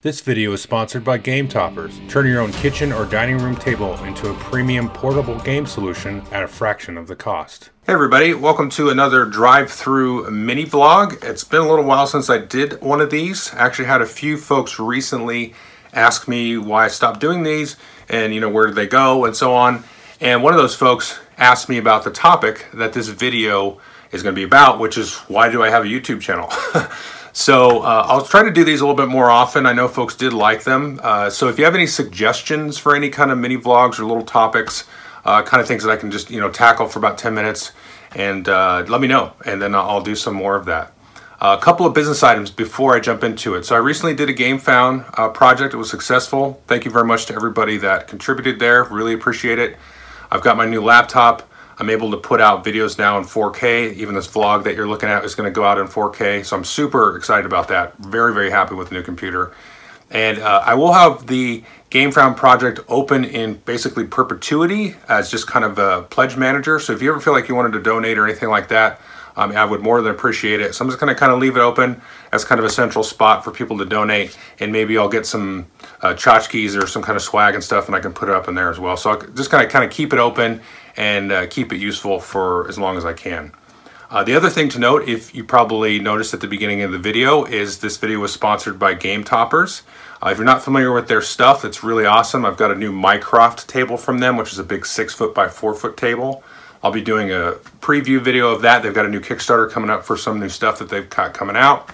This 0.00 0.20
video 0.20 0.52
is 0.52 0.62
sponsored 0.62 1.02
by 1.02 1.18
Game 1.18 1.48
Toppers. 1.48 2.00
Turn 2.08 2.24
your 2.24 2.40
own 2.40 2.52
kitchen 2.52 2.92
or 2.92 3.04
dining 3.04 3.38
room 3.38 3.56
table 3.56 3.94
into 4.04 4.30
a 4.30 4.34
premium 4.34 4.88
portable 4.90 5.40
game 5.40 5.66
solution 5.66 6.22
at 6.30 6.44
a 6.44 6.46
fraction 6.46 6.96
of 6.96 7.08
the 7.08 7.16
cost. 7.16 7.70
Hey 7.84 7.94
everybody, 7.94 8.32
welcome 8.32 8.70
to 8.70 8.90
another 8.90 9.24
drive-through 9.24 10.30
mini 10.30 10.64
vlog. 10.66 11.20
It's 11.24 11.42
been 11.42 11.62
a 11.62 11.68
little 11.68 11.84
while 11.84 12.06
since 12.06 12.30
I 12.30 12.38
did 12.38 12.80
one 12.80 13.00
of 13.00 13.10
these. 13.10 13.52
I 13.52 13.66
actually 13.66 13.86
had 13.86 14.00
a 14.00 14.06
few 14.06 14.36
folks 14.36 14.78
recently 14.78 15.54
ask 15.92 16.28
me 16.28 16.56
why 16.56 16.84
I 16.84 16.88
stopped 16.88 17.18
doing 17.18 17.42
these 17.42 17.74
and 18.08 18.32
you 18.32 18.40
know 18.40 18.50
where 18.50 18.68
did 18.68 18.76
they 18.76 18.86
go 18.86 19.24
and 19.24 19.34
so 19.34 19.52
on. 19.52 19.82
And 20.20 20.44
one 20.44 20.54
of 20.54 20.60
those 20.60 20.76
folks 20.76 21.18
asked 21.38 21.68
me 21.68 21.76
about 21.76 22.04
the 22.04 22.12
topic 22.12 22.66
that 22.72 22.92
this 22.92 23.08
video 23.08 23.80
is 24.12 24.22
going 24.22 24.32
to 24.32 24.38
be 24.38 24.44
about, 24.44 24.78
which 24.78 24.96
is 24.96 25.16
why 25.26 25.50
do 25.50 25.60
I 25.60 25.70
have 25.70 25.82
a 25.82 25.88
YouTube 25.88 26.20
channel? 26.20 26.52
So 27.38 27.82
uh, 27.84 28.04
I'll 28.08 28.24
try 28.24 28.42
to 28.42 28.50
do 28.50 28.64
these 28.64 28.80
a 28.80 28.84
little 28.84 28.96
bit 28.96 29.08
more 29.08 29.30
often. 29.30 29.64
I 29.64 29.72
know 29.72 29.86
folks 29.86 30.16
did 30.16 30.32
like 30.32 30.64
them. 30.64 30.98
Uh, 31.00 31.30
so 31.30 31.46
if 31.46 31.56
you 31.56 31.64
have 31.66 31.74
any 31.76 31.86
suggestions 31.86 32.78
for 32.78 32.96
any 32.96 33.10
kind 33.10 33.30
of 33.30 33.38
mini 33.38 33.56
vlogs 33.56 34.00
or 34.00 34.04
little 34.06 34.24
topics, 34.24 34.88
uh, 35.24 35.42
kind 35.42 35.60
of 35.60 35.68
things 35.68 35.84
that 35.84 35.90
I 35.92 35.96
can 35.96 36.10
just 36.10 36.32
you 36.32 36.40
know 36.40 36.50
tackle 36.50 36.88
for 36.88 36.98
about 36.98 37.16
10 37.16 37.32
minutes, 37.34 37.70
and 38.16 38.48
uh, 38.48 38.84
let 38.88 39.00
me 39.00 39.06
know, 39.06 39.34
and 39.46 39.62
then 39.62 39.76
I'll 39.76 40.00
do 40.00 40.16
some 40.16 40.34
more 40.34 40.56
of 40.56 40.64
that. 40.64 40.92
a 41.40 41.58
couple 41.58 41.86
of 41.86 41.94
business 41.94 42.24
items 42.24 42.50
before 42.50 42.96
I 42.96 42.98
jump 42.98 43.22
into 43.22 43.54
it. 43.54 43.64
So 43.64 43.76
I 43.76 43.78
recently 43.78 44.16
did 44.16 44.28
a 44.28 44.34
GameFound 44.34 45.08
uh, 45.16 45.28
project. 45.28 45.74
It 45.74 45.76
was 45.76 45.88
successful. 45.88 46.60
Thank 46.66 46.84
you 46.84 46.90
very 46.90 47.06
much 47.06 47.26
to 47.26 47.36
everybody 47.36 47.76
that 47.76 48.08
contributed 48.08 48.58
there. 48.58 48.82
Really 48.82 49.14
appreciate 49.14 49.60
it. 49.60 49.76
I've 50.28 50.42
got 50.42 50.56
my 50.56 50.66
new 50.66 50.82
laptop. 50.82 51.47
I'm 51.78 51.90
able 51.90 52.10
to 52.10 52.16
put 52.16 52.40
out 52.40 52.64
videos 52.64 52.98
now 52.98 53.18
in 53.18 53.24
4K. 53.24 53.94
Even 53.94 54.14
this 54.14 54.26
vlog 54.26 54.64
that 54.64 54.74
you're 54.74 54.88
looking 54.88 55.08
at 55.08 55.24
is 55.24 55.34
going 55.34 55.48
to 55.48 55.54
go 55.54 55.64
out 55.64 55.78
in 55.78 55.86
4K. 55.86 56.44
So 56.44 56.56
I'm 56.56 56.64
super 56.64 57.16
excited 57.16 57.46
about 57.46 57.68
that. 57.68 57.96
Very, 57.98 58.34
very 58.34 58.50
happy 58.50 58.74
with 58.74 58.88
the 58.88 58.96
new 58.96 59.02
computer. 59.02 59.52
And 60.10 60.38
uh, 60.38 60.62
I 60.64 60.74
will 60.74 60.92
have 60.92 61.26
the 61.26 61.62
GameFound 61.90 62.36
project 62.36 62.80
open 62.88 63.24
in 63.24 63.54
basically 63.64 64.04
perpetuity 64.04 64.96
as 65.08 65.30
just 65.30 65.46
kind 65.46 65.64
of 65.64 65.78
a 65.78 66.02
pledge 66.02 66.36
manager. 66.36 66.78
So 66.80 66.92
if 66.92 67.02
you 67.02 67.10
ever 67.10 67.20
feel 67.20 67.32
like 67.32 67.48
you 67.48 67.54
wanted 67.54 67.72
to 67.72 67.82
donate 67.82 68.18
or 68.18 68.26
anything 68.26 68.48
like 68.48 68.68
that, 68.68 69.00
um, 69.36 69.52
I 69.52 69.64
would 69.64 69.80
more 69.80 70.02
than 70.02 70.10
appreciate 70.10 70.60
it. 70.60 70.74
So 70.74 70.84
I'm 70.84 70.90
just 70.90 70.98
going 70.98 71.14
to 71.14 71.18
kind 71.18 71.30
of 71.30 71.38
leave 71.38 71.56
it 71.56 71.60
open 71.60 72.00
as 72.32 72.44
kind 72.44 72.58
of 72.58 72.64
a 72.64 72.70
central 72.70 73.04
spot 73.04 73.44
for 73.44 73.52
people 73.52 73.78
to 73.78 73.84
donate. 73.84 74.36
And 74.58 74.72
maybe 74.72 74.98
I'll 74.98 75.08
get 75.08 75.26
some 75.26 75.66
uh, 76.00 76.14
tchotchkes 76.14 76.80
or 76.80 76.88
some 76.88 77.02
kind 77.02 77.14
of 77.14 77.22
swag 77.22 77.54
and 77.54 77.62
stuff 77.62 77.86
and 77.86 77.94
I 77.94 78.00
can 78.00 78.12
put 78.12 78.28
it 78.28 78.34
up 78.34 78.48
in 78.48 78.56
there 78.56 78.68
as 78.68 78.80
well. 78.80 78.96
So 78.96 79.10
I'll 79.10 79.20
just 79.20 79.50
kind 79.50 79.64
of 79.64 79.70
kind 79.70 79.84
of 79.84 79.92
keep 79.92 80.12
it 80.12 80.18
open 80.18 80.60
and 80.98 81.30
uh, 81.30 81.46
keep 81.46 81.72
it 81.72 81.78
useful 81.78 82.20
for 82.20 82.68
as 82.68 82.76
long 82.76 82.98
as 82.98 83.06
I 83.06 83.14
can. 83.14 83.52
Uh, 84.10 84.24
the 84.24 84.34
other 84.34 84.50
thing 84.50 84.68
to 84.70 84.78
note, 84.78 85.08
if 85.08 85.34
you 85.34 85.44
probably 85.44 86.00
noticed 86.00 86.34
at 86.34 86.40
the 86.40 86.48
beginning 86.48 86.82
of 86.82 86.90
the 86.90 86.98
video, 86.98 87.44
is 87.44 87.78
this 87.78 87.96
video 87.98 88.18
was 88.18 88.32
sponsored 88.32 88.78
by 88.78 88.94
Game 88.94 89.22
Toppers. 89.22 89.82
Uh, 90.20 90.30
if 90.30 90.38
you're 90.38 90.46
not 90.46 90.62
familiar 90.62 90.92
with 90.92 91.06
their 91.06 91.20
stuff, 91.20 91.64
it's 91.64 91.84
really 91.84 92.04
awesome. 92.04 92.44
I've 92.44 92.56
got 92.56 92.72
a 92.72 92.74
new 92.74 92.90
Mycroft 92.90 93.68
table 93.68 93.96
from 93.96 94.18
them, 94.18 94.36
which 94.36 94.52
is 94.52 94.58
a 94.58 94.64
big 94.64 94.84
six 94.86 95.14
foot 95.14 95.34
by 95.34 95.48
four 95.48 95.72
foot 95.72 95.96
table. 95.96 96.42
I'll 96.82 96.90
be 96.90 97.02
doing 97.02 97.30
a 97.30 97.52
preview 97.80 98.20
video 98.20 98.50
of 98.50 98.62
that. 98.62 98.82
They've 98.82 98.94
got 98.94 99.06
a 99.06 99.10
new 99.10 99.20
Kickstarter 99.20 99.70
coming 99.70 99.90
up 99.90 100.04
for 100.04 100.16
some 100.16 100.40
new 100.40 100.48
stuff 100.48 100.78
that 100.80 100.88
they've 100.88 101.08
got 101.08 101.34
coming 101.34 101.56
out. 101.56 101.90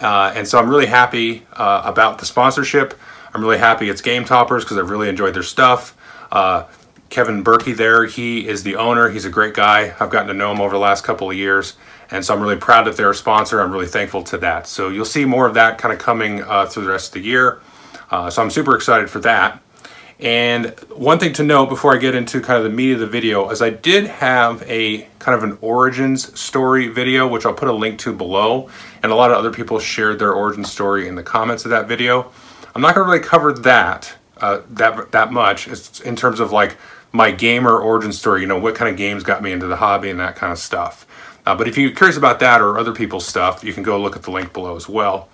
Uh, 0.00 0.32
and 0.34 0.46
so 0.46 0.58
I'm 0.58 0.68
really 0.68 0.86
happy 0.86 1.46
uh, 1.52 1.82
about 1.84 2.18
the 2.18 2.26
sponsorship. 2.26 2.98
I'm 3.32 3.40
really 3.40 3.58
happy 3.58 3.88
it's 3.88 4.02
Game 4.02 4.24
Toppers 4.24 4.64
because 4.64 4.76
I've 4.78 4.90
really 4.90 5.08
enjoyed 5.08 5.32
their 5.34 5.42
stuff. 5.42 5.96
Kevin 7.12 7.44
Berkey 7.44 7.76
there. 7.76 8.06
He 8.06 8.48
is 8.48 8.62
the 8.62 8.76
owner. 8.76 9.10
He's 9.10 9.26
a 9.26 9.30
great 9.30 9.52
guy. 9.52 9.94
I've 10.00 10.08
gotten 10.08 10.28
to 10.28 10.34
know 10.34 10.50
him 10.50 10.62
over 10.62 10.72
the 10.72 10.80
last 10.80 11.04
couple 11.04 11.30
of 11.30 11.36
years. 11.36 11.74
And 12.10 12.24
so 12.24 12.34
I'm 12.34 12.40
really 12.40 12.56
proud 12.56 12.86
that 12.86 12.96
they're 12.96 13.10
a 13.10 13.14
sponsor. 13.14 13.60
I'm 13.60 13.70
really 13.70 13.86
thankful 13.86 14.22
to 14.24 14.38
that. 14.38 14.66
So 14.66 14.88
you'll 14.88 15.04
see 15.04 15.26
more 15.26 15.46
of 15.46 15.52
that 15.52 15.76
kind 15.76 15.92
of 15.92 16.00
coming 16.00 16.42
uh, 16.42 16.64
through 16.64 16.84
the 16.84 16.88
rest 16.88 17.08
of 17.08 17.22
the 17.22 17.28
year. 17.28 17.60
Uh, 18.10 18.30
so 18.30 18.40
I'm 18.40 18.48
super 18.48 18.74
excited 18.74 19.10
for 19.10 19.20
that. 19.20 19.62
And 20.20 20.70
one 20.88 21.18
thing 21.18 21.34
to 21.34 21.42
note 21.42 21.66
before 21.66 21.94
I 21.94 21.98
get 21.98 22.14
into 22.14 22.40
kind 22.40 22.56
of 22.56 22.64
the 22.64 22.70
meat 22.70 22.92
of 22.92 23.00
the 23.00 23.06
video 23.06 23.50
is 23.50 23.60
I 23.60 23.70
did 23.70 24.06
have 24.06 24.62
a 24.66 25.06
kind 25.18 25.36
of 25.36 25.44
an 25.44 25.58
origins 25.60 26.38
story 26.40 26.88
video, 26.88 27.28
which 27.28 27.44
I'll 27.44 27.52
put 27.52 27.68
a 27.68 27.74
link 27.74 27.98
to 28.00 28.14
below. 28.14 28.70
And 29.02 29.12
a 29.12 29.14
lot 29.14 29.30
of 29.30 29.36
other 29.36 29.50
people 29.50 29.78
shared 29.78 30.18
their 30.18 30.32
origin 30.32 30.64
story 30.64 31.08
in 31.08 31.16
the 31.16 31.22
comments 31.22 31.66
of 31.66 31.72
that 31.72 31.88
video. 31.88 32.32
I'm 32.74 32.80
not 32.80 32.94
going 32.94 33.04
to 33.04 33.12
really 33.12 33.22
cover 33.22 33.52
that 33.52 34.16
uh, 34.42 34.60
that 34.68 35.12
that 35.12 35.32
much 35.32 35.68
it's 35.68 36.00
in 36.00 36.16
terms 36.16 36.40
of 36.40 36.52
like 36.52 36.76
my 37.12 37.30
gamer 37.30 37.78
origin 37.78 38.12
story, 38.12 38.40
you 38.40 38.46
know, 38.46 38.58
what 38.58 38.74
kind 38.74 38.90
of 38.90 38.96
games 38.96 39.22
got 39.22 39.42
me 39.42 39.52
into 39.52 39.66
the 39.66 39.76
hobby 39.76 40.10
and 40.10 40.18
that 40.20 40.34
kind 40.34 40.52
of 40.52 40.58
stuff. 40.58 41.06
Uh, 41.44 41.54
but 41.54 41.68
if 41.68 41.76
you're 41.76 41.90
curious 41.90 42.16
about 42.16 42.40
that 42.40 42.60
or 42.60 42.78
other 42.78 42.92
people's 42.92 43.26
stuff, 43.26 43.62
you 43.62 43.72
can 43.72 43.82
go 43.82 44.00
look 44.00 44.16
at 44.16 44.22
the 44.22 44.30
link 44.30 44.52
below 44.52 44.76
as 44.76 44.88
well. 44.88 45.28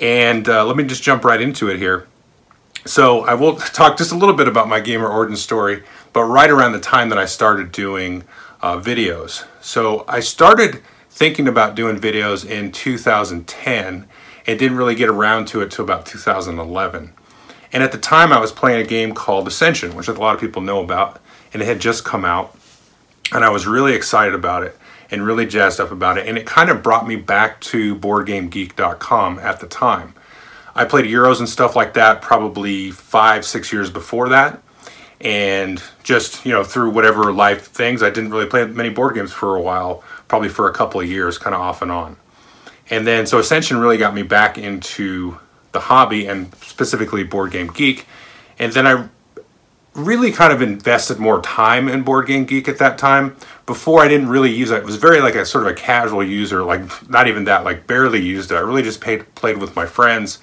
And 0.00 0.48
uh, 0.48 0.64
let 0.64 0.76
me 0.76 0.84
just 0.84 1.02
jump 1.02 1.24
right 1.24 1.40
into 1.40 1.68
it 1.68 1.78
here. 1.78 2.06
So 2.86 3.24
I 3.24 3.34
will 3.34 3.56
talk 3.56 3.98
just 3.98 4.12
a 4.12 4.16
little 4.16 4.34
bit 4.34 4.48
about 4.48 4.68
my 4.68 4.80
gamer 4.80 5.08
origin 5.08 5.36
story, 5.36 5.82
but 6.12 6.24
right 6.24 6.50
around 6.50 6.72
the 6.72 6.80
time 6.80 7.08
that 7.08 7.18
I 7.18 7.26
started 7.26 7.72
doing 7.72 8.24
uh, 8.62 8.78
videos. 8.78 9.44
So 9.60 10.04
I 10.06 10.20
started 10.20 10.82
thinking 11.10 11.48
about 11.48 11.74
doing 11.74 11.98
videos 11.98 12.48
in 12.48 12.72
2010 12.72 14.08
and 14.46 14.58
didn't 14.58 14.76
really 14.76 14.94
get 14.94 15.08
around 15.08 15.48
to 15.48 15.60
it 15.60 15.70
till 15.70 15.84
about 15.84 16.06
2011. 16.06 17.12
And 17.72 17.82
at 17.82 17.92
the 17.92 17.98
time, 17.98 18.32
I 18.32 18.40
was 18.40 18.52
playing 18.52 18.84
a 18.84 18.88
game 18.88 19.14
called 19.14 19.46
Ascension, 19.46 19.94
which 19.94 20.08
a 20.08 20.12
lot 20.12 20.34
of 20.34 20.40
people 20.40 20.62
know 20.62 20.82
about, 20.82 21.20
and 21.52 21.62
it 21.62 21.66
had 21.66 21.80
just 21.80 22.04
come 22.04 22.24
out. 22.24 22.56
And 23.32 23.44
I 23.44 23.50
was 23.50 23.66
really 23.66 23.94
excited 23.94 24.34
about 24.34 24.64
it 24.64 24.76
and 25.10 25.24
really 25.24 25.46
jazzed 25.46 25.80
up 25.80 25.90
about 25.90 26.18
it. 26.18 26.26
And 26.26 26.36
it 26.36 26.46
kind 26.46 26.70
of 26.70 26.82
brought 26.82 27.06
me 27.06 27.16
back 27.16 27.60
to 27.62 27.94
BoardGameGeek.com 27.96 29.38
at 29.38 29.60
the 29.60 29.66
time. 29.66 30.14
I 30.74 30.84
played 30.84 31.04
Euros 31.04 31.38
and 31.38 31.48
stuff 31.48 31.74
like 31.74 31.94
that 31.94 32.22
probably 32.22 32.90
five, 32.90 33.44
six 33.44 33.72
years 33.72 33.90
before 33.90 34.28
that. 34.30 34.62
And 35.20 35.82
just, 36.02 36.46
you 36.46 36.52
know, 36.52 36.64
through 36.64 36.90
whatever 36.90 37.32
life 37.32 37.66
things, 37.66 38.02
I 38.02 38.10
didn't 38.10 38.30
really 38.30 38.46
play 38.46 38.64
many 38.64 38.88
board 38.88 39.14
games 39.14 39.32
for 39.32 39.54
a 39.54 39.60
while, 39.60 40.02
probably 40.28 40.48
for 40.48 40.68
a 40.68 40.72
couple 40.72 41.00
of 41.00 41.06
years, 41.06 41.36
kind 41.36 41.54
of 41.54 41.60
off 41.60 41.82
and 41.82 41.90
on. 41.92 42.16
And 42.88 43.06
then, 43.06 43.26
so 43.26 43.38
Ascension 43.38 43.78
really 43.78 43.98
got 43.98 44.14
me 44.14 44.22
back 44.22 44.56
into 44.56 45.38
the 45.72 45.80
hobby 45.80 46.26
and 46.26 46.54
specifically 46.56 47.24
Board 47.24 47.52
Game 47.52 47.68
Geek. 47.68 48.06
And 48.58 48.72
then 48.72 48.86
I 48.86 49.08
really 49.94 50.32
kind 50.32 50.52
of 50.52 50.62
invested 50.62 51.18
more 51.18 51.40
time 51.42 51.88
in 51.88 52.02
Board 52.02 52.26
Game 52.26 52.44
Geek 52.44 52.68
at 52.68 52.78
that 52.78 52.98
time. 52.98 53.36
Before 53.66 54.02
I 54.02 54.08
didn't 54.08 54.28
really 54.28 54.52
use 54.52 54.70
it. 54.70 54.78
It 54.78 54.84
was 54.84 54.96
very 54.96 55.20
like 55.20 55.34
a 55.34 55.46
sort 55.46 55.66
of 55.66 55.72
a 55.72 55.74
casual 55.74 56.24
user, 56.24 56.62
like 56.62 57.08
not 57.08 57.28
even 57.28 57.44
that, 57.44 57.64
like 57.64 57.86
barely 57.86 58.20
used 58.20 58.50
it. 58.50 58.56
I 58.56 58.60
really 58.60 58.82
just 58.82 59.00
paid, 59.00 59.32
played 59.34 59.58
with 59.58 59.76
my 59.76 59.86
friends. 59.86 60.38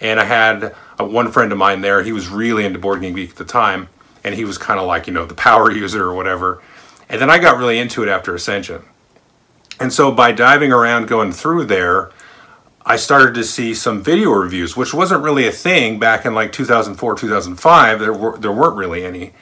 And 0.00 0.18
I 0.18 0.24
had 0.24 0.74
a, 0.98 1.04
one 1.04 1.30
friend 1.30 1.52
of 1.52 1.58
mine 1.58 1.80
there. 1.80 2.02
He 2.02 2.12
was 2.12 2.28
really 2.28 2.64
into 2.64 2.78
Board 2.78 3.00
Game 3.00 3.14
Geek 3.14 3.30
at 3.30 3.36
the 3.36 3.44
time. 3.44 3.88
And 4.24 4.34
he 4.34 4.44
was 4.44 4.58
kind 4.58 4.80
of 4.80 4.86
like, 4.86 5.06
you 5.06 5.12
know, 5.12 5.24
the 5.24 5.34
power 5.34 5.70
user 5.72 6.04
or 6.04 6.14
whatever. 6.14 6.60
And 7.08 7.20
then 7.20 7.30
I 7.30 7.38
got 7.38 7.58
really 7.58 7.78
into 7.78 8.02
it 8.02 8.08
after 8.08 8.34
Ascension. 8.34 8.82
And 9.78 9.92
so 9.92 10.12
by 10.12 10.32
diving 10.32 10.72
around 10.72 11.06
going 11.08 11.32
through 11.32 11.66
there, 11.66 12.10
I 12.84 12.96
started 12.96 13.34
to 13.34 13.44
see 13.44 13.74
some 13.74 14.02
video 14.02 14.30
reviews, 14.30 14.76
which 14.76 14.92
wasn't 14.92 15.22
really 15.22 15.46
a 15.46 15.52
thing 15.52 15.98
back 15.98 16.26
in 16.26 16.34
like 16.34 16.52
2004, 16.52 17.14
2005. 17.14 18.00
There 18.00 18.12
were 18.12 18.38
there 18.38 18.52
weren't 18.52 18.76
really 18.76 19.04
any. 19.04 19.32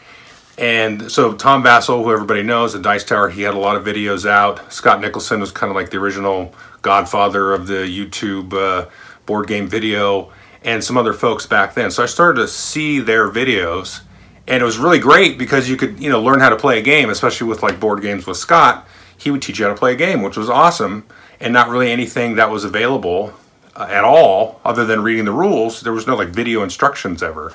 And 0.59 1.11
so 1.11 1.33
Tom 1.33 1.63
Vasel, 1.63 2.05
who 2.05 2.13
everybody 2.13 2.43
knows, 2.43 2.75
at 2.75 2.83
Dice 2.83 3.03
Tower, 3.03 3.31
he 3.31 3.43
had 3.43 3.55
a 3.55 3.59
lot 3.59 3.77
of 3.77 3.85
videos 3.85 4.29
out. 4.29 4.71
Scott 4.71 5.01
Nicholson 5.01 5.41
was 5.41 5.51
kind 5.51 5.71
of 5.71 5.77
like 5.77 5.89
the 5.89 5.97
original 5.97 6.55
godfather 6.83 7.55
of 7.55 7.67
the 7.67 7.87
YouTube 7.87 8.53
uh, 8.53 8.91
board 9.25 9.47
game 9.47 9.67
video, 9.67 10.31
and 10.63 10.85
some 10.85 10.99
other 10.99 11.15
folks 11.15 11.47
back 11.47 11.73
then. 11.73 11.91
So 11.91 12.03
I 12.03 12.07
started 12.07 12.43
to 12.43 12.49
see 12.49 13.01
their 13.01 13.31
videos, 13.31 14.03
and 14.47 14.61
it 14.61 14.67
was 14.67 14.77
really 14.77 14.99
great 14.99 15.39
because 15.39 15.71
you 15.71 15.79
could 15.79 15.99
you 15.99 16.11
know 16.11 16.21
learn 16.21 16.41
how 16.41 16.51
to 16.51 16.57
play 16.57 16.79
a 16.79 16.83
game, 16.83 17.09
especially 17.09 17.49
with 17.49 17.63
like 17.63 17.81
board 17.81 18.03
games 18.03 18.27
with 18.27 18.37
Scott. 18.37 18.87
He 19.17 19.31
would 19.31 19.41
teach 19.41 19.59
you 19.59 19.65
how 19.65 19.73
to 19.73 19.79
play 19.79 19.95
a 19.95 19.97
game, 19.97 20.21
which 20.21 20.37
was 20.37 20.51
awesome 20.51 21.07
and 21.41 21.53
not 21.53 21.69
really 21.69 21.91
anything 21.91 22.37
that 22.37 22.51
was 22.51 22.65
available 22.65 23.33
uh, 23.75 23.87
at 23.91 24.05
all 24.05 24.61
other 24.65 24.85
than 24.85 25.03
reading 25.03 25.25
the 25.25 25.33
rules. 25.33 25.81
There 25.81 25.93
was 25.93 26.07
no 26.07 26.17
like 26.17 26.29
video 26.29 26.63
instructions 26.63 27.23
ever. 27.23 27.55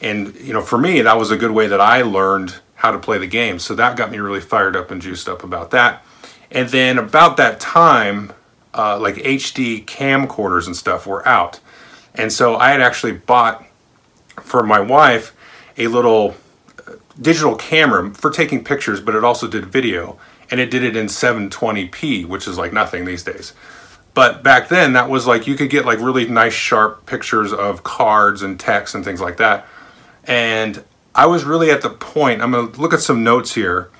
And 0.00 0.34
you 0.36 0.52
know, 0.52 0.62
for 0.62 0.78
me, 0.78 1.02
that 1.02 1.16
was 1.16 1.30
a 1.30 1.36
good 1.36 1.50
way 1.50 1.66
that 1.66 1.80
I 1.80 2.02
learned 2.02 2.56
how 2.76 2.90
to 2.90 2.98
play 2.98 3.18
the 3.18 3.26
game. 3.26 3.58
So 3.58 3.74
that 3.74 3.96
got 3.96 4.10
me 4.10 4.18
really 4.18 4.40
fired 4.40 4.76
up 4.76 4.90
and 4.90 5.00
juiced 5.00 5.28
up 5.28 5.42
about 5.42 5.70
that. 5.70 6.04
And 6.50 6.68
then 6.68 6.98
about 6.98 7.36
that 7.38 7.58
time, 7.58 8.32
uh, 8.74 8.98
like 8.98 9.16
HD 9.16 9.84
camcorders 9.84 10.66
and 10.66 10.76
stuff 10.76 11.06
were 11.06 11.26
out. 11.26 11.60
And 12.14 12.32
so 12.32 12.56
I 12.56 12.70
had 12.70 12.80
actually 12.80 13.12
bought 13.12 13.64
for 14.40 14.62
my 14.62 14.80
wife 14.80 15.34
a 15.76 15.88
little 15.88 16.36
uh, 16.86 16.92
digital 17.20 17.56
camera 17.56 18.12
for 18.14 18.30
taking 18.30 18.64
pictures, 18.64 19.00
but 19.00 19.14
it 19.14 19.24
also 19.24 19.48
did 19.48 19.66
video 19.66 20.18
and 20.50 20.60
it 20.60 20.70
did 20.70 20.84
it 20.84 20.96
in 20.96 21.06
720p, 21.06 22.26
which 22.26 22.46
is 22.46 22.58
like 22.58 22.72
nothing 22.72 23.04
these 23.04 23.22
days. 23.22 23.52
But 24.14 24.42
back 24.42 24.68
then, 24.68 24.94
that 24.94 25.10
was 25.10 25.26
like 25.26 25.46
you 25.46 25.56
could 25.56 25.68
get 25.68 25.84
like 25.84 25.98
really 25.98 26.26
nice, 26.26 26.54
sharp 26.54 27.04
pictures 27.06 27.52
of 27.52 27.82
cards 27.82 28.42
and 28.42 28.58
text 28.58 28.94
and 28.94 29.04
things 29.04 29.20
like 29.20 29.36
that. 29.36 29.66
And 30.24 30.82
I 31.14 31.26
was 31.26 31.44
really 31.44 31.70
at 31.70 31.82
the 31.82 31.90
point, 31.90 32.40
I'm 32.40 32.52
gonna 32.52 32.70
look 32.72 32.94
at 32.94 33.00
some 33.00 33.22
notes 33.22 33.54
here 33.54 33.90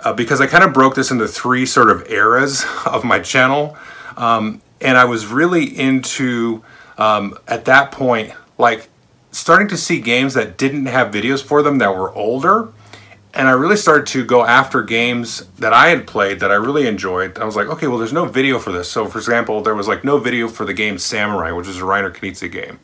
uh, 0.00 0.12
because 0.12 0.40
I 0.40 0.46
kind 0.46 0.64
of 0.64 0.72
broke 0.72 0.94
this 0.94 1.10
into 1.10 1.26
three 1.26 1.66
sort 1.66 1.90
of 1.90 2.08
eras 2.10 2.64
of 2.86 3.04
my 3.04 3.18
channel. 3.18 3.76
Um, 4.16 4.62
and 4.80 4.96
I 4.96 5.04
was 5.04 5.26
really 5.26 5.64
into 5.64 6.62
um, 6.98 7.36
at 7.48 7.64
that 7.64 7.92
point, 7.92 8.32
like 8.58 8.88
starting 9.32 9.68
to 9.68 9.76
see 9.76 10.00
games 10.00 10.34
that 10.34 10.56
didn't 10.56 10.86
have 10.86 11.12
videos 11.12 11.42
for 11.42 11.62
them 11.62 11.78
that 11.78 11.94
were 11.94 12.12
older. 12.12 12.72
And 13.32 13.46
I 13.46 13.52
really 13.52 13.76
started 13.76 14.06
to 14.08 14.24
go 14.24 14.44
after 14.44 14.82
games 14.82 15.46
that 15.58 15.72
I 15.72 15.90
had 15.90 16.06
played 16.06 16.40
that 16.40 16.50
I 16.50 16.56
really 16.56 16.88
enjoyed. 16.88 17.38
I 17.38 17.44
was 17.44 17.54
like, 17.54 17.68
okay, 17.68 17.86
well, 17.86 17.98
there's 17.98 18.12
no 18.12 18.26
video 18.26 18.58
for 18.58 18.72
this. 18.72 18.90
So, 18.90 19.06
for 19.06 19.18
example, 19.18 19.62
there 19.62 19.74
was 19.74 19.86
like 19.86 20.02
no 20.02 20.18
video 20.18 20.48
for 20.48 20.64
the 20.64 20.74
game 20.74 20.98
Samurai, 20.98 21.52
which 21.52 21.68
is 21.68 21.78
a 21.78 21.82
Reiner 21.82 22.12
Knizia 22.12 22.50
game. 22.50 22.80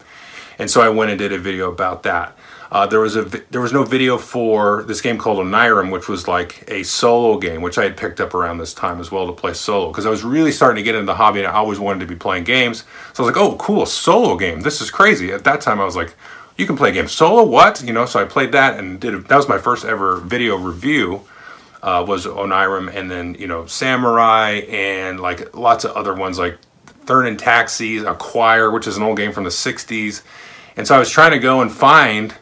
And 0.58 0.70
so 0.70 0.80
I 0.80 0.88
went 0.88 1.10
and 1.10 1.18
did 1.18 1.32
a 1.32 1.38
video 1.38 1.70
about 1.70 2.04
that. 2.04 2.36
Uh, 2.70 2.86
there 2.86 3.00
was 3.00 3.14
a 3.14 3.22
there 3.50 3.60
was 3.60 3.72
no 3.72 3.84
video 3.84 4.18
for 4.18 4.82
this 4.84 5.00
game 5.00 5.18
called 5.18 5.38
Onirim, 5.38 5.92
which 5.92 6.08
was 6.08 6.26
like 6.26 6.64
a 6.68 6.82
solo 6.82 7.38
game, 7.38 7.62
which 7.62 7.78
I 7.78 7.84
had 7.84 7.96
picked 7.96 8.20
up 8.20 8.34
around 8.34 8.58
this 8.58 8.74
time 8.74 9.00
as 9.00 9.10
well 9.12 9.26
to 9.26 9.32
play 9.32 9.52
solo 9.52 9.88
because 9.88 10.04
I 10.04 10.10
was 10.10 10.24
really 10.24 10.50
starting 10.50 10.76
to 10.76 10.82
get 10.82 10.94
into 10.94 11.06
the 11.06 11.14
hobby 11.14 11.40
and 11.40 11.48
I 11.48 11.52
always 11.52 11.78
wanted 11.78 12.00
to 12.00 12.06
be 12.06 12.16
playing 12.16 12.44
games. 12.44 12.84
So 13.12 13.22
I 13.22 13.26
was 13.26 13.36
like, 13.36 13.42
oh, 13.42 13.56
cool, 13.56 13.86
solo 13.86 14.36
game. 14.36 14.60
This 14.60 14.80
is 14.80 14.90
crazy. 14.90 15.32
At 15.32 15.44
that 15.44 15.60
time, 15.60 15.80
I 15.80 15.84
was 15.84 15.96
like, 15.96 16.14
you 16.56 16.66
can 16.66 16.76
play 16.76 16.92
games 16.92 17.12
solo. 17.12 17.44
What 17.44 17.82
you 17.82 17.92
know? 17.92 18.06
So 18.06 18.20
I 18.20 18.24
played 18.24 18.52
that 18.52 18.78
and 18.78 18.98
did. 19.00 19.14
A, 19.14 19.18
that 19.18 19.36
was 19.36 19.48
my 19.48 19.58
first 19.58 19.84
ever 19.84 20.16
video 20.16 20.56
review. 20.56 21.22
Uh, 21.82 22.04
was 22.06 22.26
Onirim 22.26 22.92
and 22.92 23.10
then 23.10 23.36
you 23.38 23.46
know 23.46 23.66
Samurai 23.66 24.62
and 24.68 25.20
like 25.20 25.54
lots 25.54 25.84
of 25.84 25.92
other 25.92 26.14
ones 26.14 26.38
like 26.38 26.58
Thurn 27.04 27.26
and 27.26 27.38
Taxis, 27.38 28.02
Acquire, 28.02 28.70
which 28.70 28.86
is 28.86 28.96
an 28.96 29.02
old 29.02 29.16
game 29.16 29.32
from 29.32 29.44
the 29.44 29.50
'60s. 29.50 30.22
And 30.76 30.86
so 30.86 30.96
I 30.96 30.98
was 30.98 31.10
trying 31.10 31.30
to 31.30 31.38
go 31.38 31.60
and 31.60 31.70
find 31.70 32.34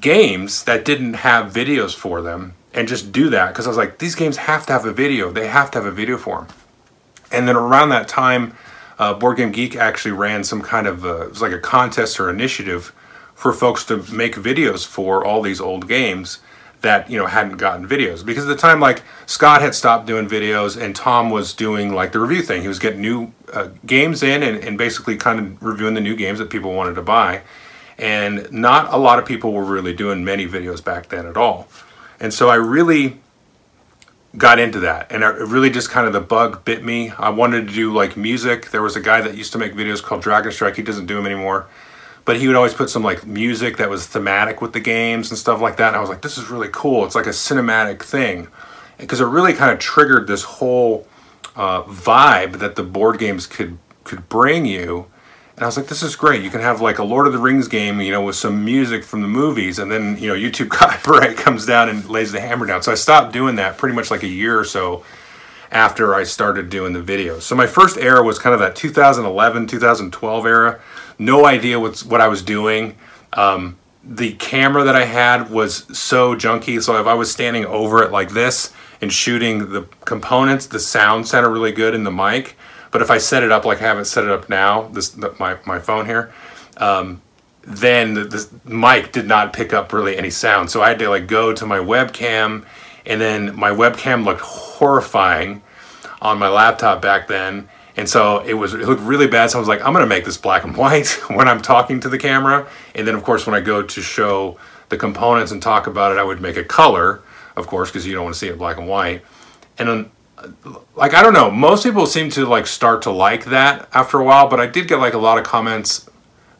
games 0.00 0.64
that 0.64 0.84
didn't 0.84 1.14
have 1.14 1.52
videos 1.52 1.94
for 1.94 2.22
them 2.22 2.54
and 2.72 2.86
just 2.86 3.12
do 3.12 3.30
that 3.30 3.48
because 3.48 3.66
I 3.66 3.70
was 3.70 3.76
like, 3.76 3.98
these 3.98 4.14
games 4.14 4.36
have 4.36 4.66
to 4.66 4.72
have 4.72 4.84
a 4.84 4.92
video. 4.92 5.30
They 5.30 5.48
have 5.48 5.70
to 5.72 5.78
have 5.78 5.86
a 5.86 5.90
video 5.90 6.16
for 6.16 6.42
them. 6.42 6.48
And 7.32 7.48
then 7.48 7.56
around 7.56 7.90
that 7.90 8.08
time, 8.08 8.56
uh, 8.98 9.14
Board 9.14 9.36
Game 9.36 9.50
Geek 9.52 9.76
actually 9.76 10.12
ran 10.12 10.44
some 10.44 10.62
kind 10.62 10.86
of 10.86 11.04
a, 11.04 11.22
it 11.22 11.30
was 11.30 11.42
like 11.42 11.52
a 11.52 11.58
contest 11.58 12.20
or 12.20 12.30
initiative 12.30 12.92
for 13.40 13.54
folks 13.54 13.86
to 13.86 13.96
make 14.12 14.34
videos 14.34 14.86
for 14.86 15.24
all 15.24 15.40
these 15.40 15.62
old 15.62 15.88
games 15.88 16.40
that 16.82 17.08
you 17.08 17.18
know 17.18 17.24
hadn't 17.24 17.56
gotten 17.56 17.88
videos 17.88 18.22
because 18.22 18.44
at 18.44 18.48
the 18.48 18.54
time 18.54 18.80
like 18.80 19.02
Scott 19.24 19.62
had 19.62 19.74
stopped 19.74 20.06
doing 20.06 20.28
videos 20.28 20.78
and 20.78 20.94
Tom 20.94 21.30
was 21.30 21.54
doing 21.54 21.94
like 21.94 22.12
the 22.12 22.20
review 22.20 22.42
thing. 22.42 22.60
He 22.60 22.68
was 22.68 22.78
getting 22.78 23.00
new 23.00 23.32
uh, 23.50 23.68
games 23.86 24.22
in 24.22 24.42
and, 24.42 24.62
and 24.62 24.76
basically 24.76 25.16
kind 25.16 25.38
of 25.38 25.62
reviewing 25.62 25.94
the 25.94 26.02
new 26.02 26.14
games 26.14 26.38
that 26.38 26.50
people 26.50 26.74
wanted 26.74 26.96
to 26.96 27.02
buy 27.02 27.40
and 27.96 28.52
not 28.52 28.92
a 28.92 28.98
lot 28.98 29.18
of 29.18 29.24
people 29.24 29.54
were 29.54 29.64
really 29.64 29.94
doing 29.94 30.22
many 30.22 30.46
videos 30.46 30.84
back 30.84 31.08
then 31.08 31.24
at 31.24 31.38
all. 31.38 31.66
And 32.20 32.34
so 32.34 32.50
I 32.50 32.56
really 32.56 33.20
got 34.36 34.58
into 34.58 34.80
that 34.80 35.10
and 35.10 35.22
it 35.22 35.34
really 35.48 35.70
just 35.70 35.88
kind 35.88 36.06
of 36.06 36.12
the 36.12 36.20
bug 36.20 36.62
bit 36.66 36.84
me. 36.84 37.08
I 37.18 37.30
wanted 37.30 37.68
to 37.68 37.72
do 37.72 37.90
like 37.90 38.18
music. 38.18 38.70
There 38.70 38.82
was 38.82 38.96
a 38.96 39.00
guy 39.00 39.22
that 39.22 39.34
used 39.34 39.52
to 39.52 39.58
make 39.58 39.72
videos 39.72 40.02
called 40.02 40.20
Dragon 40.20 40.52
Strike. 40.52 40.76
He 40.76 40.82
doesn't 40.82 41.06
do 41.06 41.14
them 41.16 41.24
anymore. 41.24 41.68
But 42.30 42.36
he 42.36 42.46
would 42.46 42.54
always 42.54 42.74
put 42.74 42.88
some 42.88 43.02
like 43.02 43.26
music 43.26 43.78
that 43.78 43.90
was 43.90 44.06
thematic 44.06 44.62
with 44.62 44.72
the 44.72 44.78
games 44.78 45.30
and 45.30 45.36
stuff 45.36 45.60
like 45.60 45.78
that. 45.78 45.88
And 45.88 45.96
I 45.96 46.00
was 46.00 46.08
like, 46.08 46.22
this 46.22 46.38
is 46.38 46.48
really 46.48 46.68
cool. 46.70 47.04
It's 47.04 47.16
like 47.16 47.26
a 47.26 47.30
cinematic 47.30 48.04
thing. 48.04 48.46
Because 48.98 49.20
it 49.20 49.24
really 49.24 49.52
kind 49.52 49.72
of 49.72 49.80
triggered 49.80 50.28
this 50.28 50.44
whole 50.44 51.08
uh, 51.56 51.82
vibe 51.82 52.60
that 52.60 52.76
the 52.76 52.84
board 52.84 53.18
games 53.18 53.48
could 53.48 53.78
could 54.04 54.28
bring 54.28 54.64
you 54.64 55.06
and 55.60 55.64
I 55.64 55.66
was 55.66 55.76
like, 55.76 55.88
this 55.88 56.02
is 56.02 56.16
great. 56.16 56.42
You 56.42 56.48
can 56.48 56.60
have 56.60 56.80
like 56.80 56.98
a 56.98 57.04
Lord 57.04 57.26
of 57.26 57.34
the 57.34 57.38
Rings 57.38 57.68
game, 57.68 58.00
you 58.00 58.12
know, 58.12 58.22
with 58.22 58.36
some 58.36 58.64
music 58.64 59.04
from 59.04 59.20
the 59.20 59.28
movies, 59.28 59.78
and 59.78 59.90
then 59.92 60.16
you 60.16 60.28
know 60.28 60.34
YouTube 60.34 60.70
copyright 60.70 61.36
comes 61.36 61.66
down 61.66 61.88
and 61.88 62.08
lays 62.08 62.30
the 62.30 62.40
hammer 62.40 62.64
down. 62.64 62.82
So 62.82 62.92
I 62.92 62.94
stopped 62.94 63.32
doing 63.32 63.56
that 63.56 63.76
pretty 63.76 63.94
much 63.96 64.10
like 64.10 64.22
a 64.22 64.28
year 64.28 64.56
or 64.58 64.64
so 64.64 65.04
after 65.70 66.14
I 66.14 66.24
started 66.24 66.68
doing 66.68 66.92
the 66.92 67.00
videos. 67.00 67.42
So 67.42 67.54
my 67.54 67.66
first 67.66 67.96
era 67.96 68.22
was 68.22 68.38
kind 68.38 68.54
of 68.54 68.60
that 68.60 68.74
2011, 68.76 69.66
2012 69.66 70.46
era. 70.46 70.80
No 71.18 71.46
idea 71.46 71.78
what's 71.78 72.04
what 72.04 72.20
I 72.20 72.28
was 72.28 72.42
doing. 72.42 72.96
Um, 73.32 73.76
the 74.02 74.32
camera 74.34 74.82
that 74.84 74.96
I 74.96 75.04
had 75.04 75.50
was 75.50 75.86
so 75.96 76.34
junky. 76.34 76.82
So 76.82 76.98
if 77.00 77.06
I 77.06 77.14
was 77.14 77.30
standing 77.30 77.66
over 77.66 78.02
it 78.02 78.10
like 78.10 78.30
this 78.30 78.72
and 79.00 79.12
shooting 79.12 79.70
the 79.70 79.86
components, 80.04 80.66
the 80.66 80.80
sound 80.80 81.28
sounded 81.28 81.50
really 81.50 81.72
good 81.72 81.94
in 81.94 82.04
the 82.04 82.10
mic. 82.10 82.56
But 82.90 83.02
if 83.02 83.10
I 83.10 83.18
set 83.18 83.42
it 83.42 83.52
up 83.52 83.64
like 83.64 83.78
I 83.78 83.86
haven't 83.86 84.06
set 84.06 84.24
it 84.24 84.30
up 84.30 84.48
now, 84.48 84.88
this 84.88 85.16
my 85.38 85.58
my 85.64 85.78
phone 85.78 86.06
here, 86.06 86.32
um, 86.78 87.22
then 87.62 88.14
the, 88.14 88.24
the 88.24 88.74
mic 88.74 89.12
did 89.12 89.26
not 89.26 89.52
pick 89.52 89.72
up 89.72 89.92
really 89.92 90.16
any 90.16 90.30
sound. 90.30 90.70
So 90.70 90.82
I 90.82 90.88
had 90.88 90.98
to 90.98 91.08
like 91.08 91.28
go 91.28 91.52
to 91.52 91.66
my 91.66 91.78
webcam, 91.78 92.64
and 93.06 93.20
then 93.20 93.56
my 93.56 93.70
webcam 93.70 94.24
looked 94.24 94.40
horrifying 94.40 95.62
on 96.20 96.38
my 96.38 96.48
laptop 96.48 97.00
back 97.00 97.28
then. 97.28 97.68
And 97.96 98.08
so 98.08 98.38
it 98.40 98.54
was 98.54 98.74
it 98.74 98.80
looked 98.80 99.02
really 99.02 99.26
bad. 99.26 99.50
So 99.50 99.58
I 99.58 99.60
was 99.60 99.68
like, 99.68 99.84
I'm 99.84 99.92
gonna 99.92 100.06
make 100.06 100.24
this 100.24 100.36
black 100.36 100.64
and 100.64 100.76
white 100.76 101.08
when 101.28 101.48
I'm 101.48 101.60
talking 101.60 102.00
to 102.00 102.08
the 102.08 102.18
camera. 102.18 102.68
And 102.94 103.06
then 103.06 103.14
of 103.14 103.22
course 103.22 103.46
when 103.46 103.54
I 103.54 103.60
go 103.60 103.82
to 103.82 104.02
show 104.02 104.58
the 104.88 104.96
components 104.96 105.52
and 105.52 105.62
talk 105.62 105.86
about 105.86 106.12
it, 106.12 106.18
I 106.18 106.24
would 106.24 106.40
make 106.40 106.56
a 106.56 106.64
color, 106.64 107.22
of 107.56 107.66
course, 107.66 107.90
because 107.90 108.06
you 108.06 108.14
don't 108.14 108.24
want 108.24 108.34
to 108.34 108.38
see 108.38 108.48
it 108.48 108.58
black 108.58 108.76
and 108.76 108.88
white. 108.88 109.24
And 109.78 109.88
then 109.88 110.10
like 110.94 111.14
I 111.14 111.22
don't 111.22 111.32
know, 111.32 111.50
most 111.50 111.84
people 111.84 112.06
seem 112.06 112.30
to 112.30 112.46
like 112.46 112.66
start 112.66 113.02
to 113.02 113.10
like 113.10 113.46
that 113.46 113.88
after 113.92 114.18
a 114.18 114.24
while, 114.24 114.48
but 114.48 114.60
I 114.60 114.66
did 114.66 114.88
get 114.88 114.96
like 114.96 115.14
a 115.14 115.18
lot 115.18 115.38
of 115.38 115.44
comments, 115.44 116.08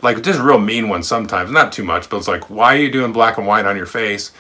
like 0.03 0.23
just 0.23 0.41
real 0.41 0.59
mean 0.59 0.89
ones 0.89 1.07
sometimes, 1.07 1.51
not 1.51 1.73
too 1.73 1.85
much, 1.85 2.09
but 2.09 2.19
it's 2.19 2.29
like, 2.29 2.51
why 2.51 2.75
are 2.75 2.79
you 2.79 2.91
doing 2.91 3.13
black 3.13 3.39
and 3.39 3.47
white 3.47 3.67
on 3.67 3.77
your 3.77 3.87
face? 3.87 4.33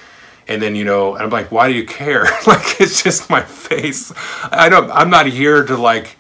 And 0.50 0.60
then 0.60 0.74
you 0.74 0.84
know, 0.84 1.16
I'm 1.16 1.30
like, 1.30 1.50
why 1.50 1.68
do 1.68 1.74
you 1.74 1.86
care? 1.86 2.24
like 2.46 2.80
it's 2.80 3.02
just 3.02 3.30
my 3.30 3.40
face. 3.40 4.12
I 4.50 4.68
don't. 4.68 4.90
I'm 4.90 5.08
not 5.08 5.26
here 5.26 5.64
to 5.64 5.76
like. 5.76 6.16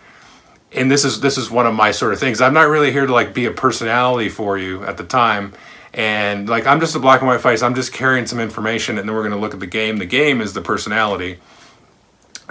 And 0.72 0.90
this 0.90 1.04
is 1.04 1.20
this 1.20 1.36
is 1.36 1.50
one 1.50 1.66
of 1.66 1.74
my 1.74 1.90
sort 1.90 2.12
of 2.12 2.20
things. 2.20 2.40
I'm 2.40 2.54
not 2.54 2.68
really 2.68 2.92
here 2.92 3.06
to 3.06 3.12
like 3.12 3.34
be 3.34 3.46
a 3.46 3.50
personality 3.50 4.28
for 4.28 4.56
you 4.56 4.84
at 4.84 4.96
the 4.96 5.04
time. 5.04 5.52
And 5.92 6.48
like 6.48 6.66
I'm 6.66 6.78
just 6.80 6.94
a 6.94 7.00
black 7.00 7.20
and 7.20 7.28
white 7.28 7.40
face. 7.40 7.60
I'm 7.60 7.74
just 7.74 7.92
carrying 7.92 8.26
some 8.26 8.38
information, 8.38 8.98
and 8.98 9.08
then 9.08 9.14
we're 9.14 9.22
going 9.22 9.34
to 9.34 9.38
look 9.38 9.52
at 9.52 9.60
the 9.60 9.66
game. 9.66 9.96
The 9.96 10.06
game 10.06 10.40
is 10.40 10.54
the 10.54 10.62
personality 10.62 11.38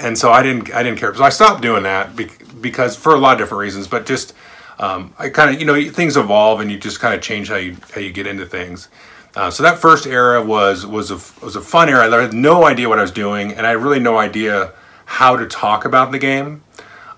and 0.01 0.17
so 0.17 0.31
I 0.31 0.43
didn't 0.43 0.73
I 0.73 0.83
didn't 0.83 0.99
care. 0.99 1.13
So 1.13 1.23
I 1.23 1.29
stopped 1.29 1.61
doing 1.61 1.83
that 1.83 2.15
because 2.61 2.95
for 2.95 3.13
a 3.13 3.17
lot 3.17 3.33
of 3.33 3.39
different 3.39 3.61
reasons, 3.61 3.87
but 3.87 4.05
just 4.05 4.33
um, 4.79 5.13
I 5.19 5.29
kind 5.29 5.53
of 5.53 5.59
you 5.59 5.65
know 5.65 5.91
things 5.91 6.17
evolve 6.17 6.61
and 6.61 6.71
you 6.71 6.77
just 6.77 6.99
kind 6.99 7.13
of 7.13 7.21
change 7.21 7.49
how 7.49 7.57
you 7.57 7.77
how 7.93 8.01
you 8.01 8.11
get 8.11 8.27
into 8.27 8.45
things. 8.45 8.87
Uh, 9.35 9.51
so 9.51 9.63
that 9.63 9.79
first 9.79 10.05
era 10.07 10.43
was 10.43 10.85
was 10.85 11.11
a 11.11 11.45
was 11.45 11.55
a 11.55 11.61
fun 11.61 11.89
era. 11.89 12.09
I 12.09 12.21
had 12.21 12.33
no 12.33 12.65
idea 12.65 12.89
what 12.89 12.99
I 12.99 13.03
was 13.03 13.11
doing, 13.11 13.53
and 13.53 13.65
I 13.65 13.71
had 13.71 13.77
really 13.77 13.99
no 13.99 14.17
idea 14.17 14.73
how 15.05 15.37
to 15.37 15.45
talk 15.45 15.85
about 15.85 16.11
the 16.11 16.19
game. 16.19 16.63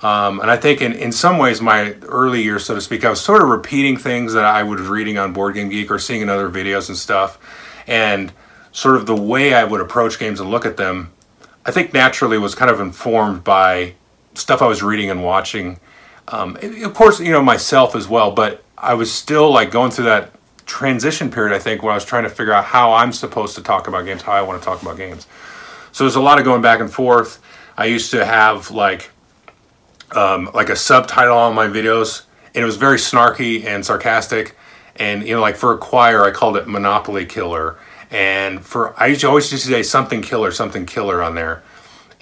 Um, 0.01 0.39
and 0.39 0.49
I 0.49 0.57
think 0.57 0.81
in, 0.81 0.93
in 0.93 1.11
some 1.11 1.37
ways, 1.37 1.61
my 1.61 1.93
early 2.03 2.41
years, 2.41 2.65
so 2.65 2.73
to 2.73 2.81
speak, 2.81 3.05
I 3.05 3.09
was 3.11 3.21
sort 3.21 3.43
of 3.43 3.49
repeating 3.49 3.97
things 3.97 4.33
that 4.33 4.45
I 4.45 4.63
was 4.63 4.81
reading 4.81 5.19
on 5.19 5.31
Board 5.31 5.53
Game 5.53 5.69
Geek 5.69 5.91
or 5.91 5.99
seeing 5.99 6.21
in 6.21 6.29
other 6.29 6.49
videos 6.49 6.89
and 6.89 6.97
stuff. 6.97 7.37
And 7.85 8.31
sort 8.71 8.95
of 8.95 9.05
the 9.05 9.15
way 9.15 9.53
I 9.53 9.63
would 9.63 9.79
approach 9.79 10.17
games 10.17 10.39
and 10.39 10.49
look 10.49 10.65
at 10.65 10.77
them 10.77 11.11
I 11.65 11.71
think 11.71 11.93
naturally 11.93 12.37
was 12.37 12.55
kind 12.55 12.71
of 12.71 12.79
informed 12.79 13.43
by 13.43 13.93
stuff 14.33 14.61
I 14.61 14.67
was 14.67 14.81
reading 14.81 15.09
and 15.09 15.23
watching. 15.23 15.79
Um, 16.27 16.57
of 16.83 16.93
course, 16.93 17.19
you 17.19 17.31
know 17.31 17.41
myself 17.41 17.95
as 17.95 18.07
well, 18.07 18.31
but 18.31 18.63
I 18.77 18.93
was 18.95 19.11
still 19.13 19.51
like 19.51 19.69
going 19.69 19.91
through 19.91 20.05
that 20.05 20.31
transition 20.65 21.29
period. 21.31 21.55
I 21.55 21.59
think 21.59 21.83
where 21.83 21.91
I 21.91 21.95
was 21.95 22.05
trying 22.05 22.23
to 22.23 22.29
figure 22.29 22.53
out 22.53 22.65
how 22.65 22.93
I'm 22.93 23.11
supposed 23.11 23.55
to 23.55 23.61
talk 23.61 23.87
about 23.87 24.05
games, 24.05 24.21
how 24.21 24.33
I 24.33 24.41
want 24.41 24.61
to 24.61 24.65
talk 24.65 24.81
about 24.81 24.97
games. 24.97 25.27
So 25.91 26.03
there's 26.03 26.15
a 26.15 26.21
lot 26.21 26.39
of 26.39 26.45
going 26.45 26.61
back 26.61 26.79
and 26.79 26.91
forth. 26.91 27.41
I 27.77 27.85
used 27.85 28.11
to 28.11 28.25
have 28.25 28.71
like 28.71 29.11
um, 30.11 30.49
like 30.53 30.69
a 30.69 30.75
subtitle 30.75 31.37
on 31.37 31.55
my 31.55 31.67
videos, 31.67 32.23
and 32.53 32.61
it 32.61 32.65
was 32.65 32.77
very 32.77 32.97
snarky 32.97 33.65
and 33.65 33.85
sarcastic. 33.85 34.55
And 34.95 35.27
you 35.27 35.35
know, 35.35 35.41
like 35.41 35.55
for 35.55 35.73
Acquire, 35.73 36.23
I 36.23 36.31
called 36.31 36.57
it 36.57 36.67
Monopoly 36.67 37.25
Killer 37.25 37.77
and 38.11 38.63
for 38.63 38.93
I 39.01 39.07
used 39.07 39.21
to 39.21 39.29
always 39.29 39.49
just 39.49 39.65
say 39.65 39.83
something 39.83 40.21
killer, 40.21 40.51
something 40.51 40.85
killer 40.85 41.23
on 41.23 41.33
there. 41.35 41.63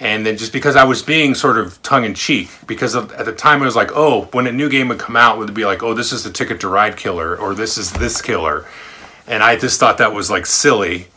And 0.00 0.24
then 0.24 0.38
just 0.38 0.54
because 0.54 0.76
I 0.76 0.84
was 0.84 1.02
being 1.02 1.34
sort 1.34 1.58
of 1.58 1.80
tongue 1.82 2.04
in 2.04 2.14
cheek, 2.14 2.48
because 2.66 2.96
at 2.96 3.26
the 3.26 3.32
time 3.32 3.60
it 3.60 3.66
was 3.66 3.76
like, 3.76 3.90
oh, 3.94 4.22
when 4.32 4.46
a 4.46 4.52
new 4.52 4.70
game 4.70 4.88
would 4.88 4.98
come 4.98 5.14
out, 5.14 5.36
would 5.36 5.52
be 5.52 5.66
like, 5.66 5.82
oh, 5.82 5.92
this 5.92 6.10
is 6.10 6.24
the 6.24 6.30
Ticket 6.30 6.60
to 6.60 6.68
Ride 6.68 6.96
killer, 6.96 7.36
or 7.36 7.54
this 7.54 7.76
is 7.76 7.92
this 7.92 8.22
killer, 8.22 8.64
and 9.26 9.42
I 9.42 9.56
just 9.56 9.78
thought 9.78 9.98
that 9.98 10.14
was 10.14 10.30
like 10.30 10.46
silly, 10.46 11.08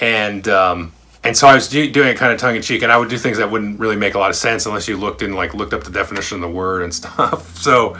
and 0.00 0.46
um, 0.48 0.92
and 1.22 1.36
so 1.36 1.46
I 1.46 1.54
was 1.54 1.68
do, 1.68 1.90
doing 1.90 2.08
it 2.08 2.16
kind 2.16 2.32
of 2.32 2.38
tongue 2.40 2.56
in 2.56 2.62
cheek, 2.62 2.82
and 2.82 2.90
I 2.90 2.98
would 2.98 3.08
do 3.08 3.16
things 3.16 3.38
that 3.38 3.50
wouldn't 3.50 3.78
really 3.78 3.96
make 3.96 4.14
a 4.14 4.18
lot 4.18 4.30
of 4.30 4.36
sense 4.36 4.66
unless 4.66 4.88
you 4.88 4.96
looked 4.96 5.22
and 5.22 5.36
like 5.36 5.54
looked 5.54 5.72
up 5.72 5.84
the 5.84 5.90
definition 5.90 6.36
of 6.36 6.42
the 6.42 6.54
word 6.54 6.82
and 6.82 6.92
stuff. 6.94 7.56
So 7.56 7.96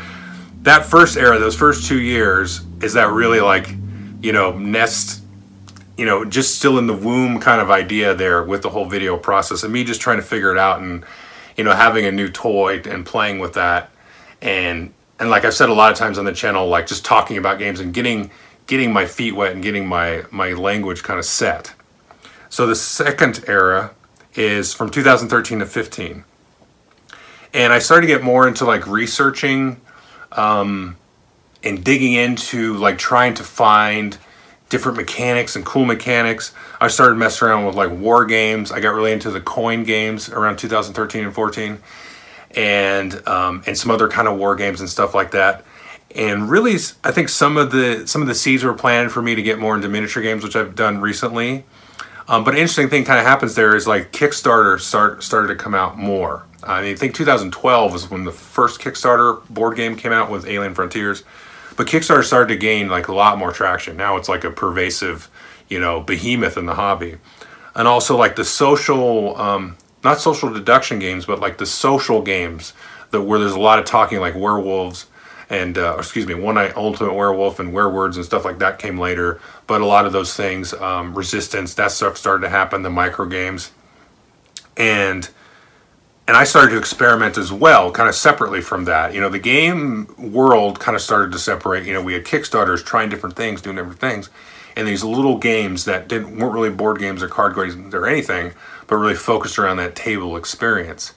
that 0.62 0.84
first 0.84 1.16
era, 1.16 1.38
those 1.38 1.56
first 1.56 1.86
two 1.86 2.00
years, 2.00 2.60
is 2.82 2.92
that 2.94 3.10
really 3.10 3.40
like, 3.40 3.68
you 4.20 4.32
know, 4.32 4.58
nest 4.58 5.22
you 5.96 6.04
know, 6.04 6.24
just 6.24 6.56
still 6.56 6.78
in 6.78 6.86
the 6.86 6.94
womb 6.94 7.38
kind 7.40 7.60
of 7.60 7.70
idea 7.70 8.14
there 8.14 8.42
with 8.42 8.62
the 8.62 8.70
whole 8.70 8.86
video 8.86 9.16
process 9.16 9.62
and 9.62 9.72
me 9.72 9.84
just 9.84 10.00
trying 10.00 10.16
to 10.16 10.22
figure 10.22 10.50
it 10.50 10.58
out 10.58 10.80
and, 10.80 11.04
you 11.56 11.64
know, 11.64 11.72
having 11.72 12.04
a 12.04 12.12
new 12.12 12.28
toy 12.28 12.80
and 12.84 13.06
playing 13.06 13.38
with 13.38 13.54
that. 13.54 13.90
And, 14.42 14.92
and 15.18 15.30
like 15.30 15.44
I've 15.44 15.54
said 15.54 15.68
a 15.68 15.74
lot 15.74 15.92
of 15.92 15.98
times 15.98 16.18
on 16.18 16.24
the 16.24 16.32
channel, 16.32 16.66
like 16.66 16.86
just 16.86 17.04
talking 17.04 17.36
about 17.36 17.58
games 17.58 17.78
and 17.78 17.94
getting, 17.94 18.30
getting 18.66 18.92
my 18.92 19.06
feet 19.06 19.36
wet 19.36 19.52
and 19.52 19.62
getting 19.62 19.86
my, 19.86 20.24
my 20.30 20.52
language 20.52 21.02
kind 21.02 21.18
of 21.18 21.24
set. 21.24 21.74
So 22.48 22.66
the 22.66 22.74
second 22.74 23.44
era 23.46 23.94
is 24.34 24.74
from 24.74 24.90
2013 24.90 25.60
to 25.60 25.66
15. 25.66 26.24
And 27.52 27.72
I 27.72 27.78
started 27.78 28.08
to 28.08 28.12
get 28.12 28.24
more 28.24 28.48
into 28.48 28.64
like 28.64 28.86
researching, 28.88 29.80
um, 30.32 30.96
and 31.62 31.82
digging 31.82 32.12
into 32.12 32.74
like 32.74 32.98
trying 32.98 33.34
to 33.34 33.42
find 33.42 34.18
different 34.68 34.96
mechanics 34.96 35.56
and 35.56 35.64
cool 35.64 35.84
mechanics. 35.84 36.52
I 36.80 36.88
started 36.88 37.16
messing 37.16 37.48
around 37.48 37.66
with 37.66 37.74
like 37.74 37.90
war 37.90 38.24
games. 38.24 38.72
I 38.72 38.80
got 38.80 38.94
really 38.94 39.12
into 39.12 39.30
the 39.30 39.40
coin 39.40 39.84
games 39.84 40.28
around 40.28 40.58
2013 40.58 41.24
and 41.24 41.34
14, 41.34 41.78
and 42.56 43.28
um, 43.28 43.62
and 43.66 43.76
some 43.76 43.90
other 43.90 44.08
kind 44.08 44.28
of 44.28 44.38
war 44.38 44.56
games 44.56 44.80
and 44.80 44.88
stuff 44.88 45.14
like 45.14 45.32
that. 45.32 45.64
And 46.14 46.48
really, 46.48 46.76
I 47.02 47.10
think 47.10 47.28
some 47.28 47.56
of 47.56 47.72
the 47.72 48.06
some 48.06 48.22
of 48.22 48.28
the 48.28 48.34
seeds 48.34 48.62
were 48.62 48.74
planted 48.74 49.10
for 49.10 49.22
me 49.22 49.34
to 49.34 49.42
get 49.42 49.58
more 49.58 49.74
into 49.74 49.88
miniature 49.88 50.22
games, 50.22 50.44
which 50.44 50.56
I've 50.56 50.74
done 50.74 51.00
recently. 51.00 51.64
Um, 52.26 52.42
but 52.42 52.54
an 52.54 52.60
interesting 52.60 52.88
thing 52.88 53.04
kind 53.04 53.18
of 53.18 53.26
happens 53.26 53.54
there 53.54 53.76
is 53.76 53.86
like 53.86 54.12
Kickstarter 54.12 54.80
start 54.80 55.22
started 55.22 55.48
to 55.48 55.56
come 55.56 55.74
out 55.74 55.98
more. 55.98 56.44
I 56.62 56.80
mean, 56.80 56.94
I 56.94 56.96
think 56.96 57.14
2012 57.14 57.92
was 57.92 58.10
when 58.10 58.24
the 58.24 58.32
first 58.32 58.80
Kickstarter 58.80 59.46
board 59.48 59.76
game 59.76 59.96
came 59.96 60.12
out 60.12 60.30
with 60.30 60.46
Alien 60.46 60.74
Frontiers, 60.74 61.22
but 61.76 61.86
Kickstarter 61.86 62.24
started 62.24 62.54
to 62.54 62.56
gain 62.56 62.88
like 62.88 63.08
a 63.08 63.14
lot 63.14 63.38
more 63.38 63.52
traction. 63.52 63.96
Now 63.96 64.16
it's 64.16 64.28
like 64.28 64.44
a 64.44 64.50
pervasive, 64.50 65.28
you 65.68 65.80
know, 65.80 66.00
behemoth 66.00 66.56
in 66.56 66.66
the 66.66 66.74
hobby, 66.74 67.16
and 67.74 67.88
also 67.88 68.16
like 68.16 68.36
the 68.36 68.44
social, 68.44 69.36
um, 69.40 69.76
not 70.02 70.20
social 70.20 70.52
deduction 70.52 70.98
games, 70.98 71.26
but 71.26 71.40
like 71.40 71.58
the 71.58 71.66
social 71.66 72.22
games 72.22 72.72
that 73.10 73.22
where 73.22 73.38
there's 73.38 73.52
a 73.52 73.60
lot 73.60 73.78
of 73.78 73.84
talking, 73.84 74.20
like 74.20 74.34
werewolves 74.34 75.06
and 75.50 75.76
uh, 75.78 75.96
excuse 75.98 76.26
me, 76.26 76.34
One 76.34 76.54
Night 76.54 76.76
Ultimate 76.76 77.14
Werewolf 77.14 77.60
and 77.60 77.72
Werewords 77.72 78.16
and 78.16 78.24
stuff 78.24 78.44
like 78.44 78.58
that 78.58 78.78
came 78.78 78.98
later. 78.98 79.40
But 79.66 79.80
a 79.80 79.86
lot 79.86 80.06
of 80.06 80.12
those 80.12 80.34
things, 80.34 80.72
um, 80.74 81.14
Resistance, 81.14 81.74
that 81.74 81.90
stuff 81.90 82.16
started 82.16 82.42
to 82.42 82.48
happen. 82.48 82.82
The 82.82 82.90
micro 82.90 83.26
games, 83.26 83.70
and 84.76 85.28
and 86.26 86.36
I 86.36 86.44
started 86.44 86.70
to 86.72 86.78
experiment 86.78 87.36
as 87.36 87.52
well, 87.52 87.90
kind 87.90 88.08
of 88.08 88.14
separately 88.14 88.62
from 88.62 88.86
that. 88.86 89.12
You 89.12 89.20
know, 89.20 89.28
the 89.28 89.38
game 89.38 90.08
world 90.16 90.80
kind 90.80 90.96
of 90.96 91.02
started 91.02 91.32
to 91.32 91.38
separate. 91.38 91.84
You 91.86 91.92
know, 91.92 92.02
we 92.02 92.14
had 92.14 92.24
Kickstarters 92.24 92.84
trying 92.84 93.10
different 93.10 93.36
things, 93.36 93.60
doing 93.60 93.76
different 93.76 94.00
things, 94.00 94.30
and 94.76 94.88
these 94.88 95.04
little 95.04 95.38
games 95.38 95.84
that 95.84 96.08
didn't 96.08 96.38
weren't 96.38 96.54
really 96.54 96.70
board 96.70 96.98
games 96.98 97.22
or 97.22 97.28
card 97.28 97.54
games 97.54 97.94
or 97.94 98.06
anything, 98.06 98.52
but 98.86 98.96
really 98.96 99.14
focused 99.14 99.58
around 99.58 99.76
that 99.76 99.94
table 99.94 100.36
experience. 100.36 101.12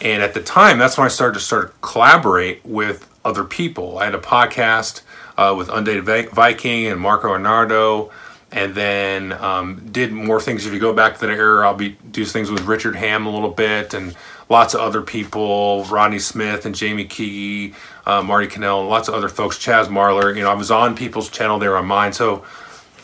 And 0.00 0.22
at 0.22 0.34
the 0.34 0.42
time, 0.42 0.78
that's 0.78 0.96
when 0.96 1.04
I 1.04 1.08
started 1.08 1.34
to 1.34 1.44
start 1.44 1.80
collaborate 1.80 2.64
with 2.64 3.08
other 3.24 3.44
people. 3.44 3.98
I 3.98 4.04
had 4.04 4.14
a 4.14 4.18
podcast 4.18 5.02
uh, 5.36 5.54
with 5.56 5.68
Undead 5.68 6.30
Viking 6.30 6.86
and 6.86 7.00
Marco 7.00 7.28
Arnaudo, 7.28 8.10
and 8.52 8.74
then 8.74 9.32
um, 9.32 9.86
did 9.90 10.12
more 10.12 10.40
things. 10.40 10.66
If 10.66 10.72
you 10.72 10.78
go 10.78 10.92
back 10.92 11.14
to 11.14 11.26
that 11.26 11.30
era, 11.30 11.66
I'll 11.66 11.74
be 11.74 11.96
do 12.10 12.24
things 12.24 12.50
with 12.50 12.62
Richard 12.62 12.96
Ham 12.96 13.26
a 13.26 13.30
little 13.30 13.50
bit, 13.50 13.92
and 13.92 14.14
lots 14.48 14.74
of 14.74 14.80
other 14.80 15.02
people, 15.02 15.84
Rodney 15.84 16.18
Smith 16.18 16.66
and 16.66 16.74
Jamie 16.74 17.04
Key, 17.04 17.74
uh, 18.06 18.22
Marty 18.22 18.46
Cannell, 18.46 18.80
and 18.80 18.88
lots 18.88 19.08
of 19.08 19.14
other 19.14 19.28
folks, 19.28 19.58
Chaz 19.58 19.86
Marler. 19.86 20.34
You 20.34 20.42
know, 20.42 20.50
I 20.50 20.54
was 20.54 20.70
on 20.70 20.96
people's 20.96 21.28
channel, 21.28 21.58
they 21.58 21.68
were 21.68 21.76
on 21.76 21.86
mine, 21.86 22.12
so 22.12 22.44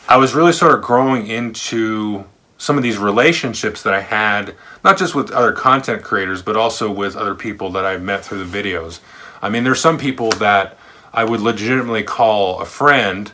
I 0.07 0.17
was 0.17 0.33
really 0.33 0.53
sort 0.53 0.73
of 0.73 0.81
growing 0.81 1.27
into 1.27 2.25
some 2.57 2.77
of 2.77 2.83
these 2.83 2.97
relationships 2.97 3.83
that 3.83 3.93
I 3.93 4.01
had, 4.01 4.55
not 4.83 4.97
just 4.97 5.15
with 5.15 5.31
other 5.31 5.51
content 5.51 6.03
creators, 6.03 6.41
but 6.41 6.55
also 6.55 6.89
with 6.89 7.15
other 7.15 7.35
people 7.35 7.69
that 7.71 7.83
I've 7.83 8.01
met 8.01 8.23
through 8.23 8.45
the 8.45 8.63
videos. 8.63 8.99
I 9.41 9.49
mean, 9.49 9.65
there's 9.65 9.81
some 9.81 9.97
people 9.97 10.29
that 10.31 10.77
I 11.13 11.25
would 11.25 11.41
legitimately 11.41 12.03
call 12.03 12.61
a 12.61 12.65
friend 12.65 13.31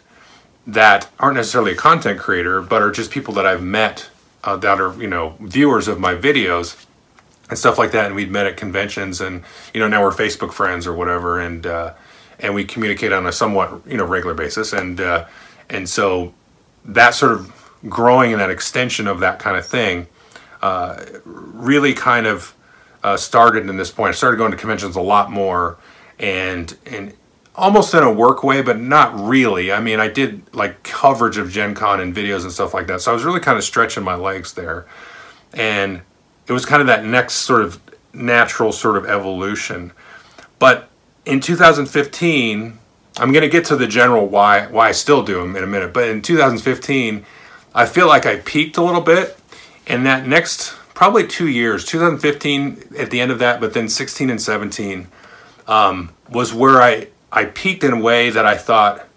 that 0.66 1.10
aren't 1.20 1.36
necessarily 1.36 1.74
a 1.74 1.75
content 1.75 2.20
creator, 2.20 2.62
but 2.62 2.82
are 2.82 2.92
just 2.92 3.12
people 3.12 3.34
that 3.36 3.46
I've 3.46 3.62
met 3.62 4.10
uh, 4.44 4.56
that 4.58 4.80
are, 4.80 5.00
you 5.01 5.08
know, 5.08 5.36
viewers 5.39 5.88
of 5.88 6.00
my 6.00 6.16
videos 6.16 6.86
and 7.50 7.58
stuff 7.58 7.77
like 7.77 7.91
that. 7.91 8.08
And 8.08 8.15
we'd 8.15 8.32
met 8.32 8.46
at 8.46 8.58
conventions 8.58 9.22
and, 9.22 9.44
you 9.74 9.79
know, 9.79 9.88
now 9.88 10.03
we're 10.03 10.12
Facebook 10.12 10.53
friends 10.53 10.88
or 10.88 10.94
whatever. 10.94 11.39
And, 11.39 11.65
uh, 11.65 11.94
and 12.39 12.53
we 12.53 12.63
communicate 12.63 13.12
on 13.12 13.25
a 13.25 13.32
somewhat, 13.32 13.82
you 13.86 13.98
know, 13.98 14.06
regular 14.06 14.34
basis. 14.34 14.74
And, 14.74 15.01
uh, 15.01 15.25
and 15.70 15.88
so 15.89 16.34
that 16.86 17.13
sort 17.13 17.34
of 17.34 17.53
growing 17.88 18.32
and 18.32 18.41
that 18.41 18.50
extension 18.50 19.08
of 19.08 19.20
that 19.20 19.39
kind 19.39 19.58
of 19.58 19.65
thing 19.65 20.08
uh, 20.62 21.03
really 21.25 21.94
kind 21.94 22.27
of 22.27 22.56
uh, 23.03 23.18
started 23.18 23.70
in 23.70 23.77
this 23.77 23.91
point. 23.91 24.10
I 24.10 24.18
started 24.18 24.38
going 24.38 24.51
to 24.51 24.58
conventions 24.58 24.96
a 24.96 25.01
lot 25.01 25.32
more 25.32 25.77
and 26.18 26.75
and 26.86 27.13
almost 27.56 27.94
in 27.94 28.03
a 28.03 28.12
work 28.12 28.44
way, 28.44 28.62
but 28.62 28.79
not 28.79 29.18
really. 29.20 29.72
I 29.72 29.79
mean, 29.79 30.00
I 30.00 30.08
did 30.08 30.53
like 30.53 30.84
coverage 30.84 31.38
of 31.38 31.50
Gen 31.50 31.75
Con 31.75 32.00
and 32.00 32.15
videos 32.15 32.44
and 32.44 32.51
stuff 32.51 32.74
like 32.74 32.88
that. 32.88 33.01
So 33.01 33.12
I 33.12 33.13
was 33.13 33.24
really 33.24 33.39
kind 33.39 33.58
of 33.58 33.63
stretching 33.63 34.03
my 34.03 34.15
legs 34.15 34.53
there. 34.53 34.86
And 35.53 36.01
it 36.50 36.53
was 36.53 36.65
kind 36.65 36.82
of 36.82 36.88
that 36.88 37.06
next 37.06 37.36
sort 37.36 37.62
of 37.62 37.79
natural 38.12 38.72
sort 38.72 38.98
of 38.98 39.06
evolution. 39.06 39.94
But 40.58 40.89
in 41.25 41.39
2015, 41.39 42.79
I'm 43.18 43.32
going 43.32 43.44
to 43.44 43.50
get 43.50 43.65
to 43.65 43.75
the 43.75 43.88
general 43.88 44.27
why 44.27 44.65
why 44.68 44.89
I 44.89 44.91
still 44.91 45.24
do 45.24 45.39
them 45.39 45.56
in 45.56 45.63
a 45.63 45.68
minute. 45.68 45.94
But 45.94 46.10
in 46.10 46.22
2015, 46.22 47.25
I 47.75 47.86
feel 47.86 48.08
like 48.08 48.25
I 48.25 48.38
peaked 48.38 48.77
a 48.77 48.82
little 48.82 49.01
bit. 49.01 49.38
And 49.86 50.06
that 50.06 50.27
next 50.27 50.75
probably 50.94 51.25
two 51.25 51.48
years, 51.48 51.86
2015 51.86 52.96
at 52.98 53.10
the 53.10 53.22
end 53.22 53.32
of 53.32 53.39
that, 53.39 53.62
but 53.62 53.74
then 53.74 53.88
16 53.88 54.29
and 54.29 54.41
17, 54.41 55.08
um, 55.68 56.12
was 56.29 56.53
where 56.53 56.82
I, 56.82 57.08
I 57.32 57.46
peaked 57.46 57.84
in 57.84 57.94
a 57.94 58.00
way 58.00 58.29
that 58.29 58.46
I 58.46 58.58
thought 58.58 59.08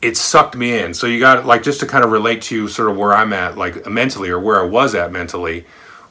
it 0.00 0.16
sucked 0.16 0.56
me 0.56 0.78
in. 0.78 0.94
So 0.94 1.06
you 1.06 1.20
got 1.20 1.46
like 1.46 1.62
just 1.62 1.80
to 1.80 1.86
kind 1.86 2.04
of 2.04 2.10
relate 2.10 2.42
to 2.42 2.68
sort 2.68 2.90
of 2.90 2.96
where 2.96 3.12
I'm 3.12 3.32
at, 3.32 3.58
like 3.58 3.86
mentally 3.86 4.30
or 4.30 4.38
where 4.38 4.60
I 4.60 4.64
was 4.64 4.94
at 4.94 5.12
mentally, 5.12 5.66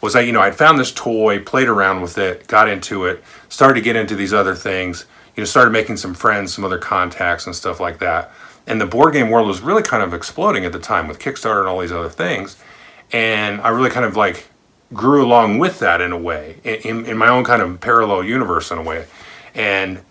was 0.05 0.13
that 0.13 0.27
you 0.27 0.31
know 0.31 0.39
I'd 0.39 0.55
found 0.55 0.79
this 0.79 0.91
toy, 0.91 1.39
played 1.39 1.67
around 1.67 2.01
with 2.01 2.17
it, 2.19 2.47
got 2.47 2.69
into 2.69 3.05
it, 3.05 3.23
started 3.49 3.73
to 3.73 3.81
get 3.81 3.95
into 3.95 4.15
these 4.15 4.33
other 4.33 4.53
things, 4.53 5.05
you 5.35 5.41
know, 5.41 5.45
started 5.45 5.71
making 5.71 5.97
some 5.97 6.13
friends, 6.13 6.53
some 6.53 6.63
other 6.63 6.77
contacts 6.77 7.47
and 7.47 7.55
stuff 7.55 7.79
like 7.79 7.97
that. 7.99 8.31
And 8.67 8.79
the 8.79 8.85
board 8.85 9.13
game 9.13 9.29
world 9.29 9.47
was 9.47 9.61
really 9.61 9.81
kind 9.81 10.03
of 10.03 10.13
exploding 10.13 10.63
at 10.63 10.71
the 10.71 10.79
time 10.79 11.07
with 11.07 11.17
Kickstarter 11.17 11.59
and 11.59 11.67
all 11.67 11.81
these 11.81 11.91
other 11.91 12.09
things. 12.09 12.55
And 13.11 13.59
I 13.61 13.69
really 13.69 13.89
kind 13.89 14.05
of 14.05 14.15
like 14.15 14.47
grew 14.93 15.25
along 15.25 15.57
with 15.57 15.79
that 15.79 16.01
in 16.01 16.11
a 16.11 16.17
way, 16.17 16.57
in, 16.63 17.05
in 17.07 17.17
my 17.17 17.27
own 17.27 17.43
kind 17.43 17.63
of 17.63 17.81
parallel 17.81 18.23
universe 18.23 18.69
in 18.69 18.77
a 18.77 18.83
way. 18.83 19.07
And 19.55 20.01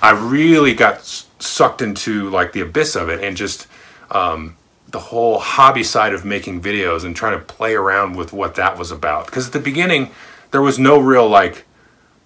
I 0.00 0.12
really 0.12 0.74
got 0.74 1.04
sucked 1.04 1.82
into 1.82 2.30
like 2.30 2.52
the 2.52 2.62
abyss 2.62 2.96
of 2.96 3.10
it 3.10 3.22
and 3.22 3.36
just 3.36 3.66
um, 4.10 4.56
the 4.94 5.00
whole 5.00 5.40
hobby 5.40 5.82
side 5.82 6.14
of 6.14 6.24
making 6.24 6.62
videos 6.62 7.04
and 7.04 7.16
trying 7.16 7.36
to 7.36 7.44
play 7.44 7.74
around 7.74 8.16
with 8.16 8.32
what 8.32 8.54
that 8.54 8.78
was 8.78 8.92
about. 8.92 9.26
Because 9.26 9.48
at 9.48 9.52
the 9.52 9.58
beginning, 9.58 10.10
there 10.52 10.62
was 10.62 10.78
no 10.78 11.00
real 11.00 11.28
like 11.28 11.64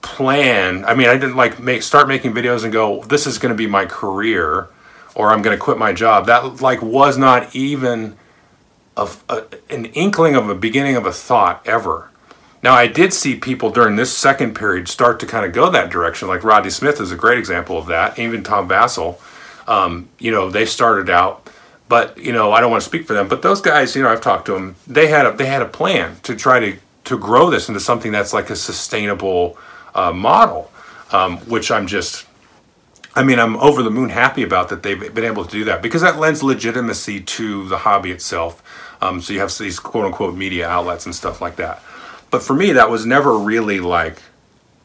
plan. 0.03 0.85
I 0.85 0.95
mean, 0.95 1.09
I 1.09 1.15
didn't 1.15 1.35
like 1.37 1.59
make 1.59 1.83
start 1.83 2.09
making 2.09 2.35
videos 2.35 2.65
and 2.65 2.73
go, 2.73 3.03
this 3.05 3.27
is 3.27 3.39
going 3.39 3.55
to 3.55 3.57
be 3.57 3.67
my 3.67 3.87
career 3.87 4.69
or 5.15 5.31
I'm 5.31 5.41
going 5.41 5.57
to 5.57 5.61
quit 5.61 5.79
my 5.79 5.95
job. 5.95 6.27
That 6.27 6.61
like 6.61 6.83
was 6.83 7.17
not 7.17 7.57
even 7.57 8.17
of 8.99 9.25
an 9.71 9.87
inkling 9.87 10.37
of 10.37 10.51
a 10.51 10.55
beginning 10.55 10.97
of 10.97 11.07
a 11.07 11.13
thought 11.13 11.67
ever. 11.67 12.11
Now, 12.63 12.75
I 12.75 12.87
did 12.87 13.15
see 13.15 13.35
people 13.35 13.71
during 13.71 13.97
this 13.97 14.15
second 14.15 14.55
period 14.55 14.89
start 14.89 15.21
to 15.21 15.27
kind 15.27 15.47
of 15.47 15.53
go 15.53 15.71
that 15.71 15.91
direction. 15.91 16.29
Like 16.29 16.45
Rodney 16.45 16.71
Smith 16.71 17.01
is 17.01 17.13
a 17.13 17.17
great 17.17 17.39
example 17.39 17.79
of 17.79 17.87
that. 17.87 18.19
Even 18.19 18.43
Tom 18.43 18.69
Vasel, 18.69 19.19
um, 19.67 20.11
you 20.19 20.31
know, 20.31 20.51
they 20.51 20.67
started 20.67 21.09
out, 21.09 21.49
but 21.89 22.19
you 22.19 22.33
know, 22.33 22.53
I 22.53 22.61
don't 22.61 22.71
want 22.71 22.83
to 22.83 22.89
speak 22.89 23.07
for 23.07 23.15
them. 23.15 23.29
But 23.29 23.43
those 23.43 23.61
guys, 23.61 23.97
you 23.97 24.03
know, 24.03 24.11
I've 24.11 24.21
talked 24.21 24.47
to 24.47 24.53
them. 24.53 24.77
They 24.87 25.09
had 25.09 25.27
a 25.27 25.33
they 25.33 25.47
had 25.47 25.63
a 25.63 25.67
plan 25.67 26.17
to 26.25 26.37
try 26.37 26.61
to 26.61 26.77
to 27.05 27.19
grow 27.19 27.51
this 27.51 27.69
into 27.69 27.81
something 27.81 28.13
that's 28.13 28.33
like 28.33 28.51
a 28.51 28.57
sustainable 28.57 29.59
uh, 29.95 30.13
model, 30.13 30.71
um, 31.11 31.39
which 31.39 31.71
I'm 31.71 31.87
just 31.87 32.27
I 33.19 33.25
mean, 33.25 33.41
I'm 33.41 33.57
over 33.57 33.83
the 33.83 33.91
moon 33.91 34.11
happy 34.11 34.45
about 34.45 34.69
that 34.69 34.85
they've 34.85 35.13
been 35.13 35.25
able 35.25 35.45
to 35.45 35.51
do 35.51 35.65
that 35.65 35.83
because 35.83 36.03
that 36.03 36.21
lends 36.21 36.43
legitimacy 36.43 37.21
to 37.21 37.69
the 37.69 37.79
hobby 37.79 38.13
itself. 38.13 38.63
Um, 39.01 39.21
so 39.21 39.33
you 39.33 39.41
have 39.41 39.57
these 39.59 39.81
quote 39.81 40.05
unquote 40.05 40.37
media 40.37 40.69
outlets 40.69 41.05
and 41.05 41.15
stuff 41.15 41.41
like 41.41 41.57
that. 41.57 41.83
But 42.31 42.43
for 42.43 42.55
me, 42.55 42.73
that 42.73 42.91
was 42.91 43.07
never 43.07 43.37
really 43.37 43.81
like, 43.81 44.23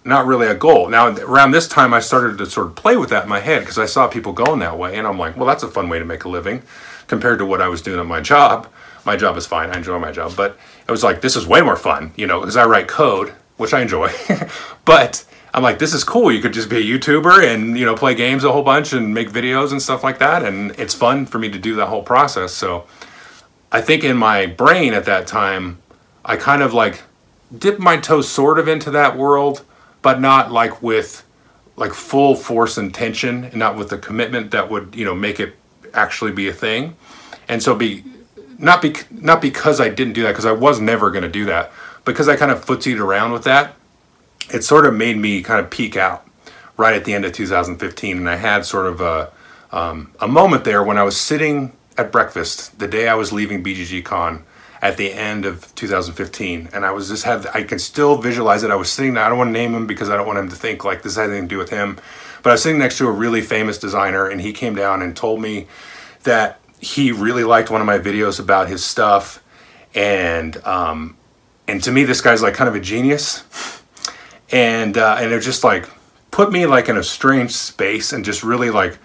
not 0.03 0.25
really 0.25 0.47
a 0.47 0.55
goal. 0.55 0.89
Now, 0.89 1.09
around 1.09 1.51
this 1.51 1.67
time, 1.67 1.93
I 1.93 1.99
started 1.99 2.39
to 2.39 2.45
sort 2.45 2.67
of 2.67 2.75
play 2.75 2.97
with 2.97 3.09
that 3.09 3.23
in 3.23 3.29
my 3.29 3.39
head 3.39 3.59
because 3.59 3.77
I 3.77 3.85
saw 3.85 4.07
people 4.07 4.33
going 4.33 4.59
that 4.59 4.79
way. 4.79 4.97
And 4.97 5.05
I'm 5.05 5.19
like, 5.19 5.37
well, 5.37 5.45
that's 5.45 5.63
a 5.63 5.67
fun 5.67 5.87
way 5.89 5.99
to 5.99 6.05
make 6.05 6.23
a 6.23 6.29
living 6.29 6.63
compared 7.07 7.39
to 7.39 7.45
what 7.45 7.61
I 7.61 7.67
was 7.67 7.81
doing 7.81 7.99
on 7.99 8.07
my 8.07 8.21
job. 8.21 8.67
My 9.05 9.15
job 9.17 9.37
is 9.37 9.45
fine. 9.45 9.69
I 9.69 9.77
enjoy 9.77 9.99
my 9.99 10.11
job. 10.11 10.35
But 10.35 10.57
it 10.87 10.91
was 10.91 11.03
like, 11.03 11.21
this 11.21 11.35
is 11.35 11.45
way 11.45 11.61
more 11.61 11.75
fun, 11.75 12.13
you 12.15 12.27
know, 12.27 12.39
because 12.39 12.57
I 12.57 12.65
write 12.65 12.87
code, 12.87 13.33
which 13.57 13.73
I 13.73 13.81
enjoy. 13.81 14.11
but 14.85 15.25
I'm 15.53 15.61
like, 15.61 15.79
this 15.79 15.93
is 15.93 16.03
cool. 16.03 16.31
You 16.31 16.41
could 16.41 16.53
just 16.53 16.69
be 16.69 16.77
a 16.77 16.99
YouTuber 16.99 17.45
and, 17.45 17.77
you 17.77 17.85
know, 17.85 17.95
play 17.95 18.15
games 18.15 18.43
a 18.43 18.51
whole 18.51 18.63
bunch 18.63 18.93
and 18.93 19.13
make 19.13 19.29
videos 19.29 19.71
and 19.71 19.81
stuff 19.81 20.03
like 20.03 20.19
that. 20.19 20.43
And 20.43 20.71
it's 20.79 20.93
fun 20.93 21.25
for 21.25 21.37
me 21.37 21.49
to 21.49 21.59
do 21.59 21.75
that 21.75 21.87
whole 21.87 22.03
process. 22.03 22.53
So 22.53 22.85
I 23.71 23.81
think 23.81 24.03
in 24.03 24.17
my 24.17 24.45
brain 24.45 24.93
at 24.93 25.05
that 25.05 25.27
time, 25.27 25.79
I 26.25 26.37
kind 26.37 26.61
of 26.61 26.73
like 26.73 27.03
dipped 27.55 27.79
my 27.79 27.97
toes 27.97 28.29
sort 28.29 28.57
of 28.57 28.67
into 28.67 28.89
that 28.91 29.17
world, 29.17 29.63
but 30.01 30.19
not 30.19 30.51
like 30.51 30.81
with 30.81 31.23
like 31.75 31.93
full 31.93 32.35
force 32.35 32.77
and 32.77 32.93
tension 32.93 33.43
and 33.45 33.55
not 33.55 33.75
with 33.75 33.89
the 33.89 33.97
commitment 33.97 34.51
that 34.51 34.69
would, 34.69 34.95
you 34.95 35.05
know, 35.05 35.15
make 35.15 35.39
it 35.39 35.55
actually 35.93 36.31
be 36.31 36.47
a 36.47 36.53
thing. 36.53 36.95
And 37.47 37.61
so 37.61 37.75
be 37.75 38.03
not 38.57 38.81
be 38.81 38.95
not 39.11 39.41
because 39.41 39.79
I 39.79 39.89
didn't 39.89 40.13
do 40.13 40.23
that 40.23 40.31
because 40.31 40.45
I 40.45 40.51
was 40.51 40.79
never 40.79 41.11
going 41.11 41.23
to 41.23 41.29
do 41.29 41.45
that 41.45 41.71
because 42.05 42.27
I 42.27 42.35
kind 42.35 42.51
of 42.51 42.63
footsied 42.65 42.99
around 42.99 43.31
with 43.31 43.43
that. 43.43 43.75
It 44.53 44.63
sort 44.63 44.85
of 44.85 44.93
made 44.93 45.17
me 45.17 45.41
kind 45.41 45.59
of 45.63 45.69
peak 45.71 45.95
out, 45.95 46.27
right 46.77 46.95
at 46.95 47.05
the 47.05 47.13
end 47.13 47.25
of 47.25 47.31
2015, 47.31 48.17
and 48.17 48.29
I 48.29 48.35
had 48.35 48.65
sort 48.65 48.87
of 48.87 49.01
a 49.01 49.31
um, 49.71 50.11
a 50.19 50.27
moment 50.27 50.65
there 50.65 50.83
when 50.83 50.97
I 50.97 51.03
was 51.03 51.19
sitting 51.19 51.73
at 51.97 52.11
breakfast 52.11 52.79
the 52.79 52.87
day 52.87 53.07
I 53.07 53.15
was 53.15 53.31
leaving 53.31 53.63
BGG 53.63 54.03
Con 54.03 54.43
at 54.81 54.97
the 54.97 55.13
end 55.13 55.45
of 55.45 55.73
2015, 55.75 56.69
and 56.73 56.85
I 56.85 56.91
was 56.91 57.07
just 57.07 57.23
had 57.23 57.47
I 57.47 57.63
can 57.63 57.79
still 57.79 58.17
visualize 58.17 58.63
it. 58.63 58.71
I 58.71 58.75
was 58.75 58.91
sitting. 58.91 59.17
I 59.17 59.29
don't 59.29 59.37
want 59.37 59.49
to 59.49 59.53
name 59.53 59.73
him 59.73 59.87
because 59.87 60.09
I 60.09 60.17
don't 60.17 60.27
want 60.27 60.39
him 60.39 60.49
to 60.49 60.55
think 60.55 60.83
like 60.83 61.01
this 61.01 61.15
had 61.15 61.29
anything 61.29 61.47
to 61.47 61.55
do 61.55 61.57
with 61.57 61.69
him, 61.69 61.99
but 62.43 62.49
I 62.49 62.53
was 62.53 62.63
sitting 62.63 62.79
next 62.79 62.97
to 62.99 63.07
a 63.07 63.11
really 63.11 63.41
famous 63.41 63.77
designer, 63.77 64.27
and 64.27 64.39
he 64.41 64.53
came 64.53 64.75
down 64.75 65.01
and 65.01 65.15
told 65.15 65.41
me 65.41 65.67
that 66.23 66.59
he 66.79 67.11
really 67.11 67.43
liked 67.43 67.71
one 67.71 67.81
of 67.81 67.87
my 67.87 67.97
videos 67.97 68.39
about 68.39 68.67
his 68.67 68.83
stuff, 68.83 69.41
and 69.95 70.57
um, 70.65 71.17
and 71.67 71.81
to 71.83 71.91
me 71.91 72.03
this 72.03 72.21
guy's 72.21 72.41
like 72.41 72.53
kind 72.53 72.67
of 72.67 72.75
a 72.75 72.79
genius, 72.79 73.43
and 74.51 74.97
uh, 74.97 75.17
and 75.19 75.31
it 75.31 75.39
just 75.39 75.63
like 75.63 75.89
put 76.29 76.51
me 76.51 76.65
like 76.65 76.89
in 76.89 76.97
a 76.97 77.03
strange 77.03 77.51
space 77.51 78.13
and 78.13 78.23
just 78.23 78.43
really 78.43 78.69
like 78.69 78.97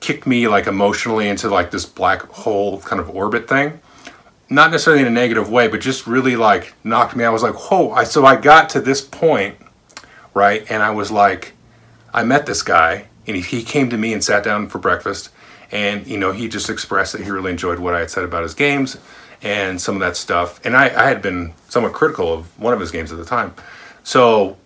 kicked 0.00 0.26
me 0.26 0.46
like 0.46 0.66
emotionally 0.66 1.28
into 1.28 1.48
like 1.48 1.70
this 1.70 1.86
black 1.86 2.22
hole 2.22 2.80
kind 2.80 3.00
of 3.00 3.08
orbit 3.10 3.48
thing 3.48 3.80
not 4.52 4.70
necessarily 4.70 5.00
in 5.00 5.08
a 5.08 5.10
negative 5.10 5.50
way, 5.50 5.66
but 5.66 5.80
just 5.80 6.06
really 6.06 6.36
like 6.36 6.74
knocked 6.84 7.16
me. 7.16 7.24
I 7.24 7.30
was 7.30 7.42
like, 7.42 7.54
whoa! 7.54 7.90
I 7.90 8.04
so 8.04 8.24
I 8.24 8.36
got 8.36 8.68
to 8.70 8.80
this 8.80 9.00
point, 9.00 9.56
right, 10.34 10.70
and 10.70 10.82
I 10.82 10.90
was 10.90 11.10
like, 11.10 11.54
I 12.12 12.24
met 12.24 12.46
this 12.46 12.62
guy, 12.62 13.06
and 13.26 13.36
he, 13.36 13.62
came 13.62 13.90
to 13.90 13.96
me 13.96 14.12
and 14.12 14.22
sat 14.22 14.44
down 14.44 14.68
for 14.68 14.78
breakfast, 14.78 15.30
and 15.70 16.06
you 16.06 16.18
know 16.18 16.32
he 16.32 16.48
just 16.48 16.68
expressed 16.68 17.12
that 17.12 17.22
he 17.22 17.30
really 17.30 17.50
enjoyed 17.50 17.78
what 17.78 17.94
I 17.94 18.00
had 18.00 18.10
said 18.10 18.24
about 18.24 18.42
his 18.42 18.54
games 18.54 18.98
and 19.40 19.80
some 19.80 19.94
of 19.94 20.00
that 20.00 20.16
stuff, 20.16 20.60
and 20.64 20.76
I, 20.76 20.84
I 20.86 21.08
had 21.08 21.22
been 21.22 21.52
somewhat 21.68 21.92
critical 21.92 22.32
of 22.32 22.60
one 22.60 22.72
of 22.72 22.80
his 22.80 22.90
games 22.90 23.12
at 23.12 23.18
the 23.18 23.24
time, 23.24 23.54
so. 24.02 24.56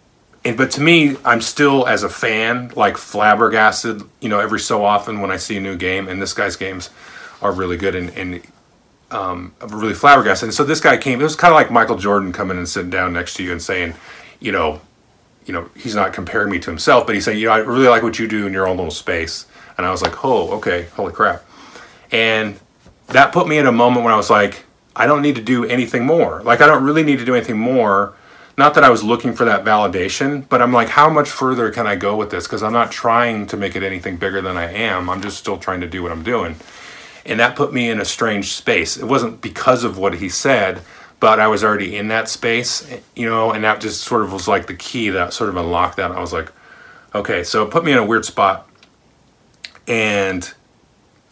And, 0.45 0.57
but 0.57 0.71
to 0.73 0.81
me, 0.81 1.17
I'm 1.25 1.41
still 1.41 1.89
as 1.89 2.05
a 2.05 2.09
fan 2.09 2.71
like 2.77 2.97
flabbergasted. 2.97 4.01
You 4.21 4.29
know, 4.29 4.39
every 4.39 4.61
so 4.61 4.85
often 4.85 5.21
when 5.21 5.33
I 5.33 5.39
see 5.39 5.57
a 5.57 5.61
new 5.61 5.77
game, 5.77 6.07
and 6.07 6.23
this 6.23 6.33
guy's 6.35 6.55
games 6.55 6.89
are 7.43 7.51
really 7.51 7.77
good, 7.77 7.97
and, 7.97 8.11
and 8.11 8.43
um, 9.11 9.55
really 9.69 9.95
flabbergasted. 9.95 10.49
And 10.49 10.55
so 10.55 10.65
this 10.65 10.81
guy 10.81 10.97
came. 10.97 11.21
It 11.21 11.25
was 11.25 11.37
kind 11.37 11.53
of 11.53 11.57
like 11.57 11.71
Michael 11.71 11.97
Jordan 11.97 12.33
coming 12.33 12.59
and 12.59 12.69
sitting 12.69 12.91
down 12.91 13.13
next 13.13 13.35
to 13.35 13.43
you 13.43 13.53
and 13.53 13.63
saying, 13.63 13.95
you 14.41 14.53
know, 14.53 14.81
you 15.47 15.53
know, 15.53 15.69
he's 15.77 15.95
not 15.95 16.13
comparing 16.13 16.51
me 16.51 16.59
to 16.59 16.71
himself, 16.71 17.07
but 17.07 17.15
he's 17.15 17.25
saying, 17.25 17.39
you 17.39 17.47
know, 17.47 17.53
I 17.53 17.59
really 17.59 17.89
like 17.89 18.03
what 18.03 18.19
you 18.19 18.29
do 18.29 18.47
in 18.47 18.53
your 18.53 18.67
own 18.67 18.77
little 18.77 18.91
space. 18.91 19.47
And 19.79 19.87
I 19.87 19.91
was 19.91 20.03
like, 20.03 20.25
oh, 20.25 20.51
okay, 20.57 20.85
holy 20.95 21.13
crap. 21.13 21.45
And 22.11 22.59
that 23.09 23.33
put 23.33 23.47
me 23.47 23.59
in 23.59 23.67
a 23.67 23.73
moment 23.73 24.05
when 24.05 24.13
I 24.13 24.17
was 24.17 24.31
like, 24.31 24.65
I 24.95 25.07
don't 25.07 25.23
need 25.23 25.37
to 25.37 25.43
do 25.43 25.65
anything 25.65 26.05
more. 26.05 26.43
Like, 26.43 26.61
I 26.61 26.67
don't 26.67 26.83
really 26.83 27.03
need 27.03 27.19
to 27.19 27.25
do 27.25 27.35
anything 27.35 27.59
more. 27.59 28.15
Not 28.59 28.75
that 28.75 28.85
I 28.85 28.91
was 28.91 29.05
looking 29.05 29.35
for 29.35 29.45
that 29.45 29.65
validation, 29.65 30.49
but 30.49 30.63
I'm 30.63 30.73
like, 30.73 30.89
how 30.89 31.11
much 31.11 31.29
further 31.29 31.71
can 31.71 31.87
I 31.87 31.95
go 31.95 32.17
with 32.17 32.31
this? 32.31 32.47
Because 32.47 32.63
I'm 32.63 32.73
not 32.73 32.91
trying 32.91 33.47
to 33.49 33.57
make 33.57 33.77
it 33.77 33.83
anything 33.83 34.17
bigger 34.17 34.41
than 34.41 34.57
I 34.57 34.73
am. 34.73 35.11
I'm 35.11 35.21
just 35.21 35.37
still 35.37 35.59
trying 35.59 35.83
to 35.83 35.87
do 35.87 36.03
what 36.03 36.11
I'm 36.11 36.23
doing 36.23 36.57
and 37.27 37.41
that 37.41 37.57
put 37.57 37.73
me 37.73 37.91
in 37.91 38.01
a 38.01 38.05
strange 38.05 38.53
space. 38.53 38.97
It 38.97 39.05
wasn't 39.05 39.41
because 39.41 39.85
of 39.85 39.99
what 39.99 40.15
he 40.15 40.29
said, 40.29 40.81
but 41.21 41.41
I 41.41 41.49
was 41.49 41.65
already 41.65 41.97
in 41.97 42.09
that 42.09 42.29
space, 42.29 42.87
you 43.15 43.29
know, 43.29 43.53
and 43.53 43.65
that 43.65 43.81
just 43.81 44.03
sort 44.03 44.23
of 44.23 44.33
was 44.33 44.47
like 44.47 44.67
the 44.67 44.75
key 44.75 45.11
that 45.11 45.33
sort 45.33 45.49
of 45.51 45.57
unlocked 45.57 45.97
that. 45.97 46.11
I 46.11 46.21
was 46.21 46.33
like, 46.33 46.53
okay, 47.15 47.43
so 47.43 47.65
it 47.65 47.71
put 47.71 47.85
me 47.85 47.93
in 47.93 47.99
a 47.99 48.05
weird 48.05 48.25
spot, 48.25 48.69
and 49.87 50.53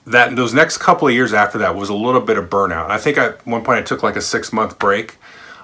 that 0.06 0.36
those 0.36 0.54
next 0.54 0.78
couple 0.78 1.08
of 1.08 1.14
years 1.14 1.32
after 1.32 1.58
that 1.58 1.76
was 1.76 1.88
a 1.88 1.94
little 1.94 2.20
bit 2.20 2.38
of 2.38 2.48
burnout. 2.48 2.90
I 2.90 2.98
think 2.98 3.18
at 3.18 3.46
one 3.46 3.64
point 3.64 3.78
I 3.78 3.82
took 3.82 4.02
like 4.02 4.16
a 4.16 4.22
six 4.22 4.52
month 4.52 4.78
break 4.78 5.16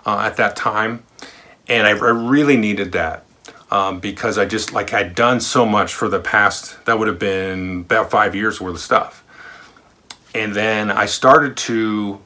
uh, 0.07 0.19
at 0.21 0.37
that 0.37 0.57
time, 0.57 1.05
and 1.69 1.87
I, 1.87 1.91
I 1.91 2.11
really 2.11 2.57
needed 2.57 2.93
that. 2.93 3.25
Um, 3.73 4.00
because 4.00 4.37
I 4.37 4.47
just 4.47 4.73
like 4.73 4.93
I'd 4.93 5.15
done 5.15 5.41
so 5.41 5.65
much 5.65 5.95
for 5.95 6.09
the 6.09 6.19
past 6.19 6.85
that 6.87 6.99
would 6.99 7.07
have 7.07 7.21
been 7.21 7.83
about 7.83 8.11
five 8.11 8.35
years 8.35 8.61
worth 8.61 8.75
of 8.75 8.81
stuff 8.81 9.23
and 10.35 10.55
then 10.55 10.91
I 10.91 11.07
started 11.07 11.57
to 11.59 12.21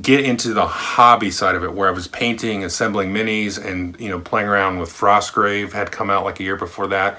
get 0.00 0.24
into 0.24 0.54
the 0.54 0.66
hobby 0.66 1.30
side 1.30 1.54
of 1.54 1.64
it 1.64 1.72
where 1.72 1.88
I 1.88 1.92
was 1.92 2.06
painting, 2.06 2.64
assembling 2.64 3.12
minis 3.12 3.62
and 3.62 3.98
you 4.00 4.08
know 4.08 4.20
playing 4.20 4.48
around 4.48 4.78
with 4.78 4.90
Frostgrave 4.90 5.72
had 5.72 5.90
come 5.90 6.10
out 6.10 6.24
like 6.24 6.40
a 6.40 6.42
year 6.42 6.56
before 6.56 6.86
that 6.88 7.18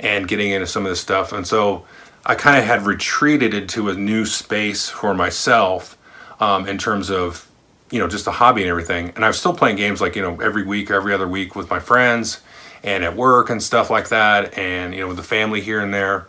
and 0.00 0.26
getting 0.28 0.50
into 0.50 0.66
some 0.66 0.84
of 0.84 0.90
this 0.90 1.00
stuff. 1.00 1.32
And 1.32 1.46
so 1.46 1.86
I 2.26 2.34
kind 2.34 2.58
of 2.58 2.64
had 2.64 2.86
retreated 2.86 3.54
into 3.54 3.88
a 3.88 3.94
new 3.94 4.26
space 4.26 4.88
for 4.88 5.14
myself 5.14 5.96
um, 6.40 6.68
in 6.68 6.76
terms 6.76 7.10
of 7.10 7.48
you 7.90 7.98
know 7.98 8.08
just 8.08 8.26
a 8.26 8.32
hobby 8.32 8.62
and 8.62 8.70
everything. 8.70 9.12
And 9.16 9.24
I 9.24 9.28
was 9.28 9.38
still 9.38 9.54
playing 9.54 9.76
games 9.76 10.00
like 10.00 10.16
you 10.16 10.22
know 10.22 10.40
every 10.40 10.64
week 10.64 10.90
or 10.90 10.94
every 10.94 11.14
other 11.14 11.28
week 11.28 11.54
with 11.54 11.70
my 11.70 11.80
friends 11.80 12.42
and 12.82 13.04
at 13.04 13.16
work 13.16 13.48
and 13.48 13.62
stuff 13.62 13.90
like 13.90 14.08
that 14.08 14.58
and 14.58 14.94
you 14.94 15.00
know 15.00 15.08
with 15.08 15.16
the 15.16 15.22
family 15.22 15.60
here 15.60 15.80
and 15.80 15.94
there. 15.94 16.26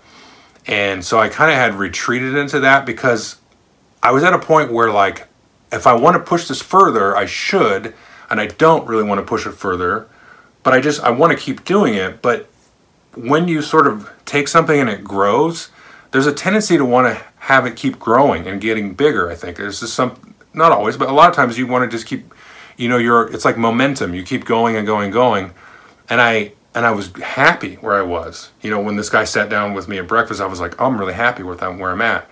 And 0.65 1.03
so 1.03 1.19
I 1.19 1.27
kind 1.27 1.51
of 1.51 1.57
had 1.57 1.75
retreated 1.75 2.35
into 2.35 2.61
that 2.61 2.85
because 2.85 3.37
I 4.01 4.11
was 4.11 4.23
at 4.23 4.33
a 4.33 4.39
point 4.39 4.71
where, 4.71 4.91
like, 4.91 5.27
if 5.73 5.87
I 5.87 5.93
want 5.93 6.15
to 6.15 6.19
push 6.19 6.47
this 6.47 6.61
further, 6.61 7.15
I 7.17 7.25
should, 7.25 7.93
and 8.29 8.39
I 8.39 8.47
don't 8.47 8.87
really 8.87 9.03
want 9.03 9.19
to 9.19 9.25
push 9.25 9.45
it 9.45 9.53
further, 9.53 10.07
but 10.61 10.73
I 10.73 10.79
just, 10.79 11.01
I 11.01 11.09
want 11.09 11.37
to 11.37 11.37
keep 11.37 11.65
doing 11.65 11.95
it. 11.95 12.21
But 12.21 12.47
when 13.15 13.47
you 13.47 13.61
sort 13.61 13.87
of 13.87 14.09
take 14.25 14.47
something 14.47 14.79
and 14.79 14.89
it 14.89 15.03
grows, 15.03 15.69
there's 16.11 16.27
a 16.27 16.33
tendency 16.33 16.77
to 16.77 16.85
want 16.85 17.07
to 17.07 17.23
have 17.39 17.65
it 17.65 17.75
keep 17.75 17.99
growing 17.99 18.47
and 18.47 18.61
getting 18.61 18.93
bigger, 18.93 19.29
I 19.29 19.35
think. 19.35 19.57
There's 19.57 19.79
just 19.79 19.93
some, 19.93 20.35
not 20.53 20.71
always, 20.71 20.95
but 20.95 21.09
a 21.09 21.11
lot 21.11 21.29
of 21.29 21.35
times 21.35 21.57
you 21.57 21.67
want 21.67 21.89
to 21.89 21.95
just 21.95 22.07
keep, 22.07 22.33
you 22.77 22.87
know, 22.87 22.97
you're, 22.97 23.31
it's 23.33 23.45
like 23.45 23.57
momentum. 23.57 24.13
You 24.13 24.23
keep 24.23 24.45
going 24.45 24.75
and 24.75 24.85
going 24.85 25.05
and 25.05 25.13
going. 25.13 25.51
And 26.09 26.21
I, 26.21 26.53
and 26.75 26.85
I 26.85 26.91
was 26.91 27.11
happy 27.17 27.75
where 27.75 27.95
I 27.95 28.01
was. 28.01 28.51
You 28.61 28.69
know, 28.69 28.79
when 28.79 28.95
this 28.95 29.09
guy 29.09 29.23
sat 29.25 29.49
down 29.49 29.73
with 29.73 29.87
me 29.87 29.97
at 29.97 30.07
breakfast, 30.07 30.39
I 30.39 30.45
was 30.45 30.59
like, 30.59 30.79
I'm 30.79 30.97
really 30.97 31.13
happy 31.13 31.43
with 31.43 31.61
um, 31.61 31.79
where 31.79 31.91
I'm 31.91 32.01
at. 32.01 32.29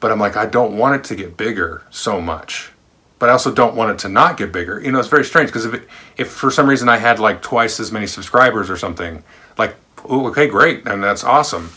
But 0.00 0.10
I'm 0.10 0.18
like, 0.18 0.36
I 0.36 0.46
don't 0.46 0.76
want 0.76 0.96
it 0.96 1.04
to 1.08 1.16
get 1.16 1.36
bigger 1.36 1.82
so 1.90 2.20
much. 2.20 2.70
But 3.18 3.28
I 3.28 3.32
also 3.32 3.52
don't 3.52 3.74
want 3.74 3.92
it 3.92 3.98
to 4.00 4.08
not 4.08 4.36
get 4.36 4.52
bigger. 4.52 4.80
You 4.80 4.92
know, 4.92 4.98
it's 4.98 5.08
very 5.08 5.24
strange 5.24 5.48
because 5.48 5.64
if 5.64 5.82
if 6.16 6.30
for 6.30 6.50
some 6.50 6.68
reason 6.68 6.88
I 6.88 6.98
had 6.98 7.18
like 7.18 7.42
twice 7.42 7.80
as 7.80 7.90
many 7.92 8.06
subscribers 8.06 8.68
or 8.68 8.76
something, 8.76 9.22
like, 9.56 9.76
ooh, 10.10 10.26
okay, 10.28 10.46
great, 10.46 10.86
and 10.86 11.02
that's 11.02 11.24
awesome. 11.24 11.70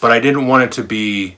But 0.00 0.12
I 0.12 0.20
didn't 0.20 0.46
want 0.46 0.64
it 0.64 0.72
to 0.72 0.84
be. 0.84 1.36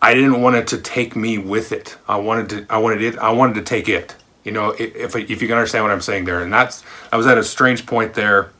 I 0.00 0.14
didn't 0.14 0.40
want 0.40 0.54
it 0.54 0.68
to 0.68 0.78
take 0.78 1.16
me 1.16 1.38
with 1.38 1.72
it. 1.72 1.96
I 2.06 2.16
wanted 2.18 2.48
to. 2.50 2.66
I 2.70 2.78
wanted 2.78 3.02
it. 3.02 3.18
I 3.18 3.32
wanted 3.32 3.54
to 3.54 3.62
take 3.62 3.88
it. 3.88 4.14
You 4.44 4.52
know, 4.52 4.70
if 4.78 5.16
if 5.16 5.42
you 5.42 5.48
can 5.48 5.56
understand 5.56 5.84
what 5.84 5.90
I'm 5.90 6.00
saying 6.00 6.26
there, 6.26 6.40
and 6.40 6.52
that's 6.52 6.84
I 7.10 7.16
was 7.16 7.26
at 7.26 7.38
a 7.38 7.42
strange 7.42 7.84
point 7.86 8.14
there 8.14 8.50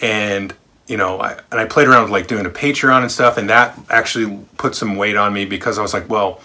and 0.00 0.54
you 0.88 0.96
know, 0.96 1.20
I, 1.20 1.38
and 1.50 1.60
I 1.60 1.66
played 1.66 1.86
around 1.86 2.04
with 2.04 2.12
like 2.12 2.26
doing 2.26 2.46
a 2.46 2.50
Patreon 2.50 3.02
and 3.02 3.12
stuff, 3.12 3.36
and 3.36 3.48
that 3.50 3.78
actually 3.90 4.44
put 4.56 4.74
some 4.74 4.96
weight 4.96 5.16
on 5.16 5.32
me 5.32 5.44
because 5.44 5.78
I 5.78 5.82
was 5.82 5.94
like, 5.94 6.08
well, 6.08 6.40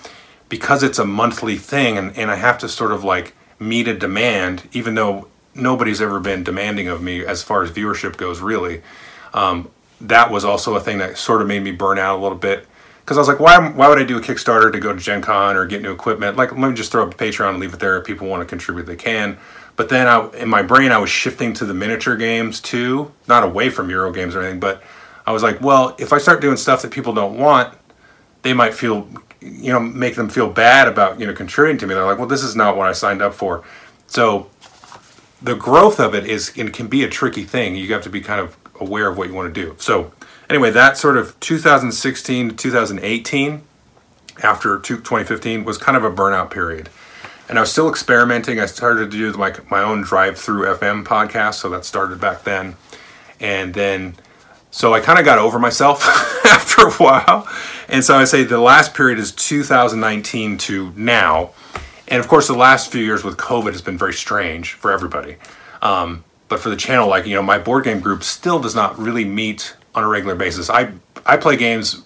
because 0.49 0.83
it's 0.83 0.99
a 0.99 1.05
monthly 1.05 1.57
thing, 1.57 1.97
and, 1.97 2.15
and 2.17 2.29
I 2.29 2.35
have 2.35 2.57
to 2.59 2.69
sort 2.69 2.91
of 2.91 3.03
like 3.03 3.33
meet 3.59 3.87
a 3.87 3.93
demand, 3.93 4.67
even 4.73 4.95
though 4.95 5.27
nobody's 5.55 6.01
ever 6.01 6.19
been 6.19 6.43
demanding 6.43 6.87
of 6.87 7.01
me 7.01 7.25
as 7.25 7.41
far 7.41 7.63
as 7.63 7.71
viewership 7.71 8.17
goes, 8.17 8.41
really. 8.41 8.81
Um, 9.33 9.69
that 10.01 10.29
was 10.29 10.43
also 10.43 10.75
a 10.75 10.79
thing 10.79 10.97
that 10.97 11.17
sort 11.17 11.41
of 11.41 11.47
made 11.47 11.63
me 11.63 11.71
burn 11.71 11.97
out 11.97 12.19
a 12.19 12.21
little 12.21 12.37
bit 12.37 12.67
because 13.03 13.17
I 13.17 13.21
was 13.21 13.27
like, 13.27 13.39
why, 13.39 13.69
why 13.69 13.89
would 13.89 13.99
I 13.99 14.03
do 14.03 14.17
a 14.17 14.21
Kickstarter 14.21 14.71
to 14.71 14.79
go 14.79 14.93
to 14.93 14.99
Gen 14.99 15.21
Con 15.21 15.57
or 15.57 15.65
get 15.65 15.81
new 15.81 15.91
equipment? 15.91 16.37
Like, 16.37 16.53
let 16.53 16.69
me 16.69 16.73
just 16.73 16.91
throw 16.91 17.05
up 17.05 17.13
a 17.13 17.17
Patreon 17.17 17.49
and 17.49 17.59
leave 17.59 17.73
it 17.73 17.79
there. 17.81 17.97
If 17.97 18.05
people 18.05 18.27
want 18.27 18.41
to 18.41 18.45
contribute, 18.45 18.85
they 18.85 18.95
can. 18.95 19.37
But 19.75 19.89
then 19.89 20.07
I, 20.07 20.29
in 20.31 20.49
my 20.49 20.61
brain, 20.61 20.91
I 20.91 20.99
was 20.99 21.09
shifting 21.09 21.53
to 21.53 21.65
the 21.65 21.73
miniature 21.73 22.15
games 22.15 22.59
too, 22.59 23.11
not 23.27 23.43
away 23.43 23.69
from 23.69 23.89
Euro 23.89 24.11
games 24.11 24.35
or 24.35 24.41
anything. 24.41 24.59
But 24.59 24.83
I 25.25 25.31
was 25.31 25.41
like, 25.41 25.61
well, 25.61 25.95
if 25.97 26.13
I 26.13 26.17
start 26.17 26.41
doing 26.41 26.57
stuff 26.57 26.81
that 26.83 26.91
people 26.91 27.13
don't 27.13 27.37
want, 27.37 27.73
they 28.43 28.53
might 28.53 28.73
feel, 28.73 29.07
you 29.41 29.71
know, 29.71 29.79
make 29.79 30.15
them 30.15 30.29
feel 30.29 30.49
bad 30.49 30.87
about, 30.87 31.19
you 31.19 31.25
know, 31.25 31.33
contributing 31.33 31.79
to 31.79 31.87
me. 31.87 31.95
They're 31.95 32.05
like, 32.05 32.19
well, 32.19 32.27
this 32.27 32.43
is 32.43 32.55
not 32.55 32.77
what 32.77 32.87
I 32.87 32.91
signed 32.91 33.21
up 33.21 33.33
for. 33.33 33.63
So 34.07 34.49
the 35.41 35.55
growth 35.55 35.99
of 35.99 36.13
it 36.13 36.25
is, 36.25 36.55
it 36.55 36.73
can 36.73 36.87
be 36.87 37.03
a 37.03 37.09
tricky 37.09 37.43
thing. 37.43 37.75
You 37.75 37.91
have 37.93 38.03
to 38.03 38.09
be 38.09 38.21
kind 38.21 38.41
of 38.41 38.57
aware 38.79 39.09
of 39.09 39.17
what 39.17 39.27
you 39.27 39.33
want 39.33 39.53
to 39.53 39.61
do. 39.61 39.75
So 39.79 40.11
anyway, 40.49 40.69
that 40.71 40.97
sort 40.97 41.17
of 41.17 41.39
2016 41.39 42.49
to 42.49 42.55
2018 42.55 43.63
after 44.43 44.79
2015 44.79 45.63
was 45.63 45.77
kind 45.77 45.97
of 45.97 46.03
a 46.03 46.11
burnout 46.11 46.51
period 46.51 46.89
and 47.53 47.59
I 47.59 47.61
was 47.61 47.71
still 47.71 47.87
experimenting. 47.87 48.59
I 48.59 48.65
started 48.65 49.11
to 49.11 49.15
do 49.15 49.31
like 49.33 49.69
my 49.69 49.83
own 49.83 50.01
drive 50.01 50.39
through 50.39 50.65
FM 50.75 51.03
podcast, 51.03 51.53
so 51.53 51.69
that 51.69 51.85
started 51.85 52.19
back 52.19 52.43
then. 52.43 52.75
And 53.39 53.75
then, 53.75 54.15
so 54.71 54.91
I 54.91 55.01
kind 55.01 55.19
of 55.19 55.25
got 55.25 55.37
over 55.37 55.59
myself 55.59 56.03
after 56.47 56.87
a 56.87 56.91
while. 56.93 57.47
And 57.87 58.03
so 58.03 58.15
I 58.15 58.23
say 58.23 58.43
the 58.43 58.57
last 58.57 58.95
period 58.95 59.19
is 59.19 59.31
2019 59.31 60.57
to 60.57 60.93
now. 60.95 61.51
And 62.07 62.19
of 62.19 62.27
course, 62.27 62.47
the 62.47 62.55
last 62.55 62.91
few 62.91 63.03
years 63.03 63.23
with 63.23 63.37
COVID 63.37 63.73
has 63.73 63.83
been 63.83 63.99
very 63.99 64.13
strange 64.15 64.73
for 64.73 64.91
everybody. 64.91 65.35
Um, 65.83 66.23
but 66.47 66.59
for 66.59 66.71
the 66.71 66.75
channel, 66.75 67.07
like, 67.07 67.27
you 67.27 67.35
know, 67.35 67.43
my 67.43 67.59
board 67.59 67.83
game 67.83 67.99
group 67.99 68.23
still 68.23 68.59
does 68.59 68.73
not 68.73 68.97
really 68.97 69.25
meet 69.25 69.75
on 69.93 70.03
a 70.03 70.07
regular 70.07 70.33
basis. 70.33 70.71
I, 70.71 70.91
I 71.23 71.37
play 71.37 71.55
games 71.55 72.01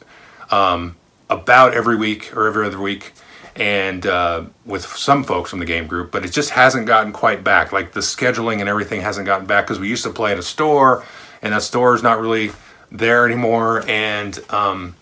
um, 0.52 0.98
about 1.30 1.74
every 1.74 1.96
week 1.96 2.36
or 2.36 2.48
every 2.48 2.66
other 2.66 2.82
week 2.82 3.14
and 3.58 4.06
uh, 4.06 4.46
with 4.66 4.86
some 4.86 5.24
folks 5.24 5.50
from 5.50 5.60
the 5.60 5.66
game 5.66 5.88
group, 5.88 6.12
but 6.12 6.24
it 6.24 6.32
just 6.32 6.52
hasn't 6.52 6.86
gotten 6.86 7.12
quite 7.12 7.44
back. 7.44 7.72
Like 7.72 7.92
the 7.94 8.02
scheduling 8.02 8.60
and 8.60 8.70
everything 8.70 9.02
hasn't 9.02 9.26
gotten 9.26 9.48
back 9.48 9.66
because 9.66 9.80
we 9.80 9.90
used 9.90 10.04
to 10.04 10.12
play 10.12 10.32
at 10.32 10.38
a 10.38 10.44
store, 10.44 11.04
and 11.42 11.54
that 11.54 11.64
store 11.64 11.96
is 11.96 12.04
not 12.04 12.22
really 12.22 12.52
there 12.92 13.26
anymore, 13.26 13.84
and 13.88 14.40
um, 14.52 14.96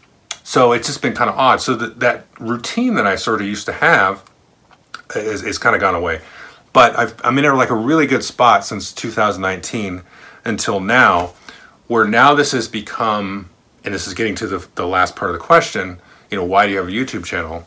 so 0.43 0.71
it's 0.71 0.87
just 0.87 1.01
been 1.01 1.13
kind 1.13 1.29
of 1.29 1.37
odd. 1.37 1.61
So 1.61 1.75
that 1.75 1.99
that 1.99 2.27
routine 2.39 2.95
that 2.95 3.05
I 3.05 3.17
sort 3.17 3.41
of 3.41 3.47
used 3.47 3.65
to 3.65 3.73
have 3.73 4.23
is, 5.15 5.43
is 5.43 5.57
kind 5.57 5.75
of 5.75 5.81
gone 5.81 5.95
away. 5.95 6.21
But 6.71 6.97
I've, 6.97 7.15
I'm 7.23 7.37
in 7.37 7.45
a, 7.45 7.53
like 7.53 7.69
a 7.69 7.75
really 7.75 8.07
good 8.07 8.23
spot 8.23 8.65
since 8.65 8.91
2019 8.91 10.01
until 10.45 10.79
now, 10.79 11.33
where 11.87 12.05
now 12.05 12.33
this 12.33 12.51
has 12.51 12.67
become, 12.67 13.49
and 13.83 13.93
this 13.93 14.07
is 14.07 14.13
getting 14.13 14.35
to 14.35 14.47
the, 14.47 14.67
the 14.75 14.85
last 14.85 15.15
part 15.15 15.31
of 15.31 15.37
the 15.37 15.43
question, 15.43 15.99
you 16.29 16.37
know, 16.37 16.43
why 16.43 16.65
do 16.65 16.73
you 16.73 16.77
have 16.79 16.87
a 16.87 16.91
YouTube 16.91 17.23
channel? 17.23 17.65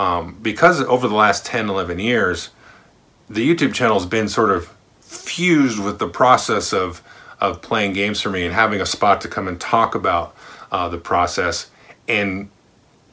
Um, 0.00 0.38
because 0.40 0.80
over 0.80 1.06
the 1.06 1.14
last 1.14 1.44
10, 1.44 1.68
11 1.68 1.98
years, 1.98 2.48
the 3.28 3.46
YouTube 3.46 3.74
channel 3.74 3.98
has 3.98 4.08
been 4.08 4.30
sort 4.30 4.50
of 4.50 4.74
fused 5.02 5.78
with 5.78 5.98
the 5.98 6.08
process 6.08 6.72
of, 6.72 7.02
of 7.38 7.60
playing 7.60 7.92
games 7.92 8.18
for 8.18 8.30
me 8.30 8.46
and 8.46 8.54
having 8.54 8.80
a 8.80 8.86
spot 8.86 9.20
to 9.20 9.28
come 9.28 9.46
and 9.46 9.60
talk 9.60 9.94
about 9.94 10.34
uh, 10.72 10.88
the 10.88 10.96
process 10.96 11.70
and 12.08 12.48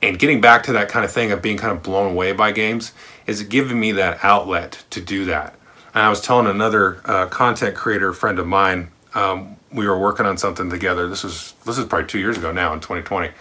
and 0.02 0.20
getting 0.20 0.40
back 0.40 0.62
to 0.62 0.72
that 0.74 0.88
kind 0.90 1.04
of 1.04 1.12
thing 1.12 1.32
of 1.32 1.42
being 1.42 1.58
kind 1.58 1.76
of 1.76 1.82
blown 1.82 2.12
away 2.12 2.32
by 2.32 2.52
games 2.52 2.94
is 3.26 3.42
giving 3.44 3.80
me 3.80 3.92
that 3.92 4.24
outlet 4.24 4.86
to 4.92 5.02
do 5.02 5.26
that. 5.26 5.56
And 5.94 6.04
I 6.04 6.10
was 6.10 6.22
telling 6.22 6.46
another 6.46 7.02
uh, 7.04 7.26
content 7.26 7.76
creator 7.76 8.14
friend 8.14 8.38
of 8.38 8.46
mine, 8.46 8.92
um, 9.16 9.58
we 9.74 9.88
were 9.88 9.98
working 9.98 10.28
on 10.28 10.38
something 10.38 10.70
together. 10.70 11.10
This 11.10 11.24
was 11.24 11.54
this 11.66 11.80
is 11.80 11.86
probably 11.86 12.08
two 12.08 12.20
years 12.20 12.38
ago 12.38 12.52
now 12.54 12.72
in 12.74 12.80
2020, 12.80 13.32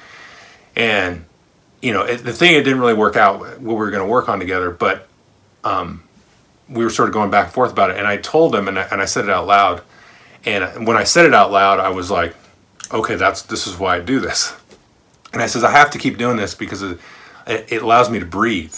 and 0.75 1.27
you 1.83 1.93
know 1.93 2.03
it, 2.03 2.19
the 2.19 2.33
thing 2.33 2.55
it 2.55 2.62
didn't 2.62 2.81
really 2.81 2.95
work 2.95 3.17
out 3.17 3.41
what 3.41 3.61
we 3.61 3.75
were 3.75 3.91
going 3.91 4.03
to 4.03 4.11
work 4.11 4.29
on 4.29 4.39
together, 4.39 4.71
but 4.71 5.09
um, 5.65 6.03
we 6.69 6.85
were 6.85 6.91
sort 6.91 7.09
of 7.09 7.12
going 7.12 7.31
back 7.31 7.47
and 7.47 7.55
forth 7.55 7.73
about 7.73 7.91
it. 7.91 7.97
And 7.97 8.07
I 8.07 8.17
told 8.17 8.55
him, 8.55 8.69
and 8.69 8.79
I, 8.79 8.83
and 8.85 9.01
I 9.01 9.05
said 9.05 9.25
it 9.25 9.31
out 9.31 9.47
loud. 9.47 9.83
And 10.45 10.87
when 10.87 10.97
I 10.97 11.05
said 11.05 11.27
it 11.27 11.35
out 11.35 11.51
loud, 11.51 11.81
I 11.81 11.89
was 11.89 12.11
like, 12.11 12.35
okay, 12.93 13.17
that's 13.17 13.43
this 13.43 13.67
is 13.67 13.79
why 13.79 13.97
I 13.97 14.01
do 14.01 14.21
this. 14.21 14.55
And 15.33 15.43
I 15.43 15.47
says 15.47 15.65
I 15.65 15.73
have 15.73 15.91
to 15.91 15.99
keep 15.99 16.19
doing 16.19 16.37
this 16.37 16.55
because 16.55 16.83
it, 16.83 16.99
it 17.47 17.83
allows 17.83 18.09
me 18.09 18.21
to 18.21 18.27
breathe 18.27 18.75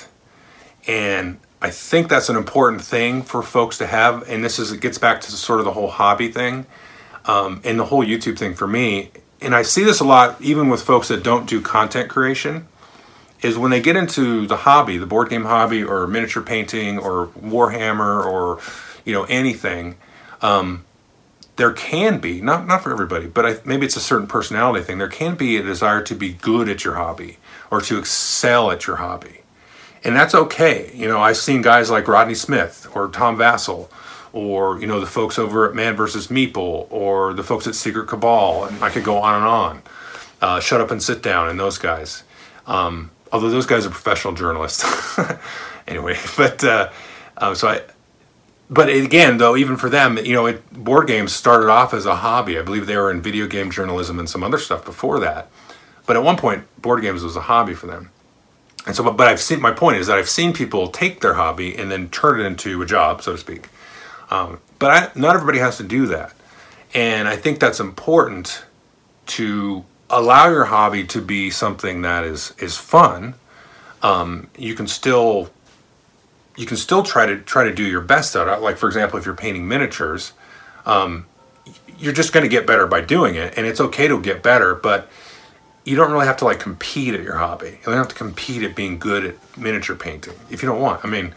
and 0.88 1.38
I 1.60 1.70
think 1.70 2.08
that's 2.08 2.28
an 2.30 2.36
important 2.36 2.82
thing 2.82 3.22
for 3.22 3.42
folks 3.42 3.78
to 3.78 3.86
have. 3.86 4.28
And 4.28 4.42
this 4.42 4.58
is 4.58 4.72
it 4.72 4.80
gets 4.80 4.98
back 4.98 5.20
to 5.20 5.30
sort 5.30 5.58
of 5.58 5.66
the 5.66 5.72
whole 5.72 5.90
hobby 5.90 6.32
thing 6.32 6.66
um, 7.26 7.60
and 7.62 7.78
the 7.78 7.84
whole 7.84 8.04
YouTube 8.04 8.38
thing 8.38 8.54
for 8.54 8.66
me. 8.66 9.10
And 9.40 9.54
I 9.54 9.62
see 9.62 9.84
this 9.84 10.00
a 10.00 10.04
lot 10.04 10.40
even 10.40 10.68
with 10.68 10.82
folks 10.82 11.08
that 11.08 11.22
don't 11.22 11.48
do 11.48 11.60
content 11.60 12.08
creation. 12.08 12.66
Is 13.40 13.56
when 13.56 13.70
they 13.70 13.80
get 13.80 13.94
into 13.94 14.46
the 14.46 14.58
hobby, 14.58 14.98
the 14.98 15.06
board 15.06 15.30
game 15.30 15.44
hobby, 15.44 15.82
or 15.82 16.06
miniature 16.06 16.42
painting, 16.42 16.98
or 16.98 17.28
Warhammer, 17.28 18.24
or 18.24 18.60
you 19.04 19.12
know 19.12 19.24
anything. 19.24 19.96
Um, 20.42 20.84
there 21.56 21.72
can 21.72 22.18
be 22.18 22.40
not 22.40 22.66
not 22.66 22.82
for 22.82 22.92
everybody, 22.92 23.26
but 23.26 23.46
I, 23.46 23.56
maybe 23.64 23.86
it's 23.86 23.96
a 23.96 24.00
certain 24.00 24.26
personality 24.26 24.84
thing. 24.84 24.98
There 24.98 25.08
can 25.08 25.36
be 25.36 25.56
a 25.56 25.62
desire 25.62 26.02
to 26.02 26.14
be 26.14 26.32
good 26.32 26.68
at 26.68 26.84
your 26.84 26.94
hobby 26.94 27.38
or 27.70 27.80
to 27.82 27.98
excel 27.98 28.70
at 28.70 28.86
your 28.86 28.96
hobby 28.96 29.42
and 30.04 30.16
that's 30.16 30.34
okay. 30.34 30.90
You 30.94 31.08
know, 31.08 31.20
I've 31.20 31.36
seen 31.36 31.62
guys 31.62 31.90
like 31.90 32.08
Rodney 32.08 32.34
Smith 32.34 32.88
or 32.94 33.08
Tom 33.08 33.36
Vasel, 33.36 33.88
or 34.32 34.80
you 34.80 34.86
know 34.86 35.00
the 35.00 35.06
folks 35.06 35.38
over 35.38 35.68
at 35.68 35.74
Man 35.74 35.96
vs. 35.96 36.28
Meeple, 36.28 36.86
or 36.90 37.34
the 37.34 37.42
folks 37.42 37.66
at 37.66 37.74
Secret 37.74 38.08
Cabal, 38.08 38.64
and 38.64 38.82
I 38.82 38.90
could 38.90 39.04
go 39.04 39.18
on 39.18 39.34
and 39.34 39.44
on. 39.44 39.82
Uh, 40.40 40.60
Shut 40.60 40.80
up 40.80 40.90
and 40.90 41.02
sit 41.02 41.22
down, 41.22 41.48
and 41.48 41.58
those 41.58 41.78
guys. 41.78 42.22
Um, 42.66 43.10
although 43.32 43.50
those 43.50 43.66
guys 43.66 43.86
are 43.86 43.90
professional 43.90 44.34
journalists, 44.34 44.84
anyway. 45.88 46.16
But 46.36 46.64
uh, 46.64 46.90
uh, 47.36 47.54
so 47.54 47.68
I. 47.68 47.82
But 48.70 48.90
again, 48.90 49.38
though, 49.38 49.56
even 49.56 49.78
for 49.78 49.88
them, 49.88 50.18
you 50.18 50.34
know, 50.34 50.44
it, 50.44 50.70
board 50.72 51.06
games 51.06 51.32
started 51.32 51.70
off 51.70 51.94
as 51.94 52.04
a 52.04 52.16
hobby. 52.16 52.58
I 52.58 52.62
believe 52.62 52.86
they 52.86 52.98
were 52.98 53.10
in 53.10 53.22
video 53.22 53.46
game 53.46 53.70
journalism 53.70 54.18
and 54.18 54.28
some 54.28 54.44
other 54.44 54.58
stuff 54.58 54.84
before 54.84 55.20
that. 55.20 55.48
But 56.04 56.16
at 56.16 56.22
one 56.22 56.36
point, 56.36 56.66
board 56.82 57.00
games 57.00 57.22
was 57.22 57.34
a 57.34 57.40
hobby 57.40 57.72
for 57.72 57.86
them. 57.86 58.10
And 58.86 58.94
so, 58.94 59.02
but, 59.02 59.16
but 59.16 59.28
I've 59.28 59.40
seen, 59.40 59.60
my 59.60 59.70
point 59.70 59.98
is 59.98 60.06
that 60.06 60.18
I've 60.18 60.28
seen 60.28 60.52
people 60.52 60.88
take 60.88 61.20
their 61.20 61.34
hobby 61.34 61.76
and 61.76 61.90
then 61.90 62.10
turn 62.10 62.40
it 62.40 62.44
into 62.44 62.80
a 62.82 62.86
job, 62.86 63.22
so 63.22 63.32
to 63.32 63.38
speak. 63.38 63.68
Um, 64.30 64.60
but 64.78 64.90
I, 64.90 65.18
not 65.18 65.34
everybody 65.34 65.58
has 65.58 65.78
to 65.78 65.82
do 65.82 66.06
that. 66.06 66.32
And 66.94 67.28
I 67.28 67.36
think 67.36 67.60
that's 67.60 67.80
important 67.80 68.64
to 69.26 69.84
allow 70.10 70.48
your 70.48 70.66
hobby 70.66 71.04
to 71.04 71.20
be 71.20 71.50
something 71.50 72.02
that 72.02 72.24
is, 72.24 72.54
is 72.58 72.76
fun. 72.76 73.34
Um, 74.02 74.48
you 74.56 74.74
can 74.74 74.86
still, 74.86 75.50
you 76.56 76.66
can 76.66 76.76
still 76.76 77.02
try 77.02 77.26
to 77.26 77.38
try 77.38 77.64
to 77.64 77.74
do 77.74 77.84
your 77.84 78.00
best 78.00 78.34
at 78.36 78.48
it. 78.48 78.60
Like 78.60 78.76
for 78.76 78.86
example, 78.86 79.18
if 79.18 79.26
you're 79.26 79.34
painting 79.34 79.66
miniatures, 79.68 80.32
um, 80.86 81.26
you're 81.98 82.12
just 82.12 82.32
going 82.32 82.44
to 82.44 82.48
get 82.48 82.66
better 82.66 82.86
by 82.86 83.00
doing 83.00 83.34
it, 83.34 83.54
and 83.56 83.66
it's 83.66 83.80
okay 83.80 84.08
to 84.08 84.20
get 84.20 84.42
better. 84.42 84.74
But 84.74 85.08
you 85.84 85.96
don't 85.96 86.12
really 86.12 86.26
have 86.26 86.36
to 86.38 86.44
like 86.44 86.60
compete 86.60 87.14
at 87.14 87.22
your 87.22 87.36
hobby. 87.36 87.70
You 87.70 87.86
don't 87.86 87.96
have 87.96 88.08
to 88.08 88.14
compete 88.14 88.62
at 88.62 88.74
being 88.76 88.98
good 88.98 89.24
at 89.24 89.58
miniature 89.58 89.96
painting 89.96 90.34
if 90.50 90.62
you 90.62 90.68
don't 90.68 90.80
want. 90.80 91.04
I 91.04 91.08
mean, 91.08 91.34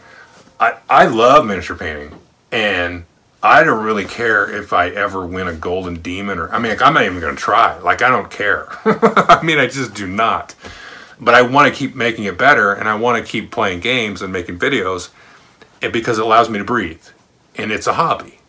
I 0.60 0.76
I 0.88 1.06
love 1.06 1.46
miniature 1.46 1.76
painting, 1.76 2.18
and 2.50 3.04
I 3.42 3.64
don't 3.64 3.84
really 3.84 4.04
care 4.04 4.48
if 4.48 4.72
I 4.72 4.88
ever 4.90 5.26
win 5.26 5.48
a 5.48 5.54
golden 5.54 5.96
demon 5.96 6.38
or 6.38 6.52
I 6.52 6.58
mean, 6.58 6.70
like, 6.70 6.82
I'm 6.82 6.94
not 6.94 7.04
even 7.04 7.20
going 7.20 7.34
to 7.34 7.40
try. 7.40 7.78
Like 7.78 8.02
I 8.02 8.08
don't 8.08 8.30
care. 8.30 8.68
I 8.84 9.40
mean, 9.42 9.58
I 9.58 9.66
just 9.66 9.94
do 9.94 10.06
not. 10.06 10.54
But 11.20 11.34
I 11.34 11.42
want 11.42 11.72
to 11.72 11.78
keep 11.78 11.94
making 11.94 12.24
it 12.24 12.36
better, 12.36 12.72
and 12.72 12.88
I 12.88 12.96
want 12.96 13.24
to 13.24 13.30
keep 13.30 13.52
playing 13.52 13.78
games 13.78 14.22
and 14.22 14.32
making 14.32 14.58
videos, 14.58 15.10
because 15.80 16.18
it 16.18 16.24
allows 16.24 16.50
me 16.50 16.58
to 16.58 16.64
breathe, 16.64 17.04
and 17.54 17.70
it's 17.70 17.86
a 17.86 17.92
hobby, 17.92 18.40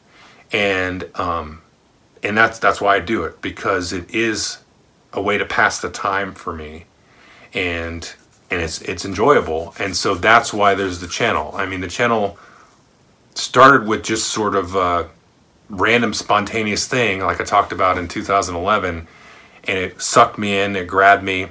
and 0.52 1.08
um, 1.14 1.62
and 2.24 2.36
that's 2.36 2.58
that's 2.58 2.82
why 2.82 2.96
I 2.96 3.00
do 3.00 3.26
it 3.26 3.42
because 3.42 3.94
it 3.94 4.10
is 4.16 4.64
a 5.12 5.22
way 5.22 5.38
to 5.38 5.46
pass 5.46 5.80
the 5.80 5.90
time 5.90 6.34
for 6.34 6.54
me 6.54 6.86
and 7.54 8.16
and 8.50 8.62
it's 8.62 8.82
it's 8.82 9.06
enjoyable 9.06 9.76
and 9.78 9.96
so 9.96 10.16
that's 10.16 10.54
why 10.54 10.74
there's 10.74 11.00
the 11.00 11.08
channel 11.08 11.52
i 11.56 11.66
mean 11.66 11.82
the 11.82 11.88
channel 11.88 12.38
started 13.36 13.88
with 13.88 14.04
just 14.04 14.28
sort 14.30 14.56
of 14.56 14.76
a 14.76 15.10
random 15.70 16.14
spontaneous 16.14 16.88
thing 16.88 17.20
like 17.20 17.42
i 17.42 17.44
talked 17.44 17.72
about 17.72 17.98
in 17.98 18.08
2011 18.08 19.08
and 19.66 19.78
it 19.78 20.02
sucked 20.02 20.38
me 20.38 20.60
in 20.60 20.76
it 20.76 20.86
grabbed 20.88 21.24
me 21.24 21.48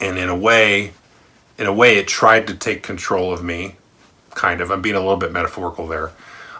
and 0.00 0.18
in 0.18 0.28
a 0.28 0.36
way 0.36 0.92
in 1.58 1.66
a 1.66 1.72
way 1.72 1.98
it 1.98 2.08
tried 2.08 2.46
to 2.46 2.54
take 2.54 2.82
control 2.82 3.32
of 3.32 3.42
me 3.42 3.74
kind 4.38 4.60
of. 4.60 4.70
I'm 4.70 4.80
being 4.80 4.94
a 4.94 5.00
little 5.00 5.16
bit 5.16 5.32
metaphorical 5.32 5.86
there. 5.86 6.12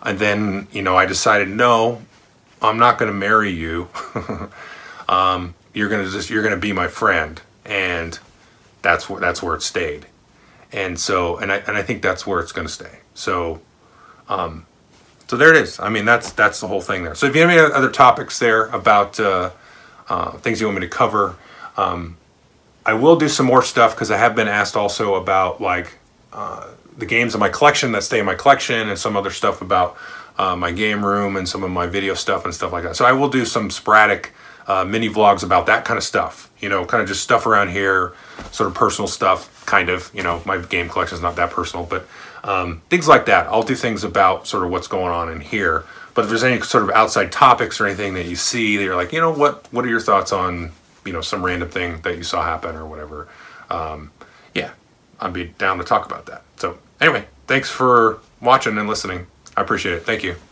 And 0.02 0.18
then 0.18 0.68
you 0.72 0.82
know 0.82 0.96
i 0.96 1.06
decided 1.06 1.48
no 1.48 2.02
i'm 2.60 2.78
not 2.78 2.98
going 2.98 3.10
to 3.10 3.16
marry 3.16 3.50
you. 3.50 3.88
Um, 5.10 5.54
you're 5.72 5.88
gonna 5.88 6.06
just 6.06 6.28
you're 6.28 6.42
gonna 6.42 6.58
be 6.58 6.74
my 6.74 6.86
friend. 6.86 7.40
And 7.64 8.18
that's 8.82 9.08
where 9.08 9.20
that's 9.22 9.42
where 9.42 9.54
it 9.54 9.62
stayed. 9.62 10.04
And 10.70 11.00
so 11.00 11.38
and 11.38 11.50
I 11.50 11.56
and 11.66 11.78
I 11.78 11.82
think 11.82 12.02
that's 12.02 12.26
where 12.26 12.40
it's 12.40 12.52
gonna 12.52 12.68
stay. 12.68 12.98
So 13.14 13.62
um 14.28 14.66
so 15.28 15.36
there 15.36 15.50
it 15.54 15.62
is. 15.62 15.78
I 15.78 15.88
mean 15.90 16.04
that's 16.04 16.32
that's 16.32 16.60
the 16.60 16.68
whole 16.68 16.80
thing 16.80 17.04
there. 17.04 17.14
So 17.14 17.26
if 17.26 17.34
you 17.34 17.42
have 17.42 17.50
any 17.50 17.60
other 17.60 17.90
topics 17.90 18.38
there 18.38 18.66
about 18.66 19.20
uh, 19.20 19.50
uh, 20.08 20.32
things 20.38 20.60
you 20.60 20.66
want 20.66 20.80
me 20.80 20.86
to 20.86 20.92
cover 20.92 21.36
um, 21.78 22.16
I 22.84 22.94
will 22.94 23.16
do 23.16 23.28
some 23.28 23.46
more 23.46 23.62
stuff 23.62 23.94
because 23.94 24.10
I 24.10 24.16
have 24.16 24.34
been 24.34 24.48
asked 24.48 24.76
also 24.76 25.14
about 25.14 25.60
like 25.60 25.98
uh, 26.32 26.66
the 26.98 27.06
games 27.06 27.34
in 27.34 27.40
my 27.40 27.48
collection 27.48 27.92
that 27.92 28.02
stay 28.02 28.18
in 28.18 28.26
my 28.26 28.34
collection 28.34 28.88
and 28.88 28.98
some 28.98 29.16
other 29.16 29.30
stuff 29.30 29.62
about 29.62 29.96
uh, 30.36 30.56
my 30.56 30.72
game 30.72 31.04
room 31.04 31.36
and 31.36 31.48
some 31.48 31.62
of 31.62 31.70
my 31.70 31.86
video 31.86 32.14
stuff 32.14 32.44
and 32.44 32.54
stuff 32.54 32.72
like 32.72 32.82
that. 32.82 32.96
So 32.96 33.04
I 33.04 33.12
will 33.12 33.28
do 33.28 33.44
some 33.44 33.70
sporadic 33.70 34.32
uh, 34.68 34.84
mini 34.84 35.08
vlogs 35.08 35.42
about 35.42 35.66
that 35.66 35.84
kind 35.84 35.98
of 35.98 36.04
stuff. 36.04 36.50
You 36.60 36.68
know, 36.68 36.84
kind 36.84 37.02
of 37.02 37.08
just 37.08 37.22
stuff 37.22 37.46
around 37.46 37.70
here, 37.70 38.12
sort 38.52 38.68
of 38.68 38.74
personal 38.74 39.08
stuff, 39.08 39.64
kind 39.66 39.88
of. 39.88 40.10
You 40.14 40.22
know, 40.22 40.42
my 40.44 40.58
game 40.58 40.88
collection 40.88 41.16
is 41.16 41.22
not 41.22 41.36
that 41.36 41.50
personal, 41.50 41.86
but 41.86 42.06
um, 42.44 42.82
things 42.90 43.08
like 43.08 43.26
that. 43.26 43.46
I'll 43.46 43.62
do 43.62 43.74
things 43.74 44.04
about 44.04 44.46
sort 44.46 44.64
of 44.64 44.70
what's 44.70 44.86
going 44.86 45.12
on 45.12 45.30
in 45.32 45.40
here. 45.40 45.84
But 46.14 46.24
if 46.24 46.30
there's 46.30 46.44
any 46.44 46.60
sort 46.60 46.84
of 46.84 46.90
outside 46.90 47.30
topics 47.32 47.80
or 47.80 47.86
anything 47.86 48.14
that 48.14 48.26
you 48.26 48.36
see 48.36 48.76
that 48.76 48.82
you're 48.82 48.96
like, 48.96 49.12
you 49.12 49.20
know, 49.20 49.32
what 49.32 49.72
what 49.72 49.84
are 49.84 49.88
your 49.88 50.00
thoughts 50.00 50.32
on, 50.32 50.72
you 51.04 51.12
know, 51.12 51.20
some 51.20 51.44
random 51.44 51.68
thing 51.68 52.00
that 52.02 52.16
you 52.16 52.22
saw 52.22 52.42
happen 52.42 52.76
or 52.76 52.86
whatever? 52.86 53.28
Um, 53.70 54.10
yeah, 54.54 54.72
I'd 55.20 55.32
be 55.32 55.46
down 55.58 55.78
to 55.78 55.84
talk 55.84 56.06
about 56.06 56.26
that. 56.26 56.42
So 56.56 56.78
anyway, 57.00 57.26
thanks 57.46 57.70
for 57.70 58.18
watching 58.40 58.76
and 58.78 58.88
listening. 58.88 59.26
I 59.56 59.62
appreciate 59.62 59.94
it. 59.94 60.04
Thank 60.04 60.24
you. 60.24 60.47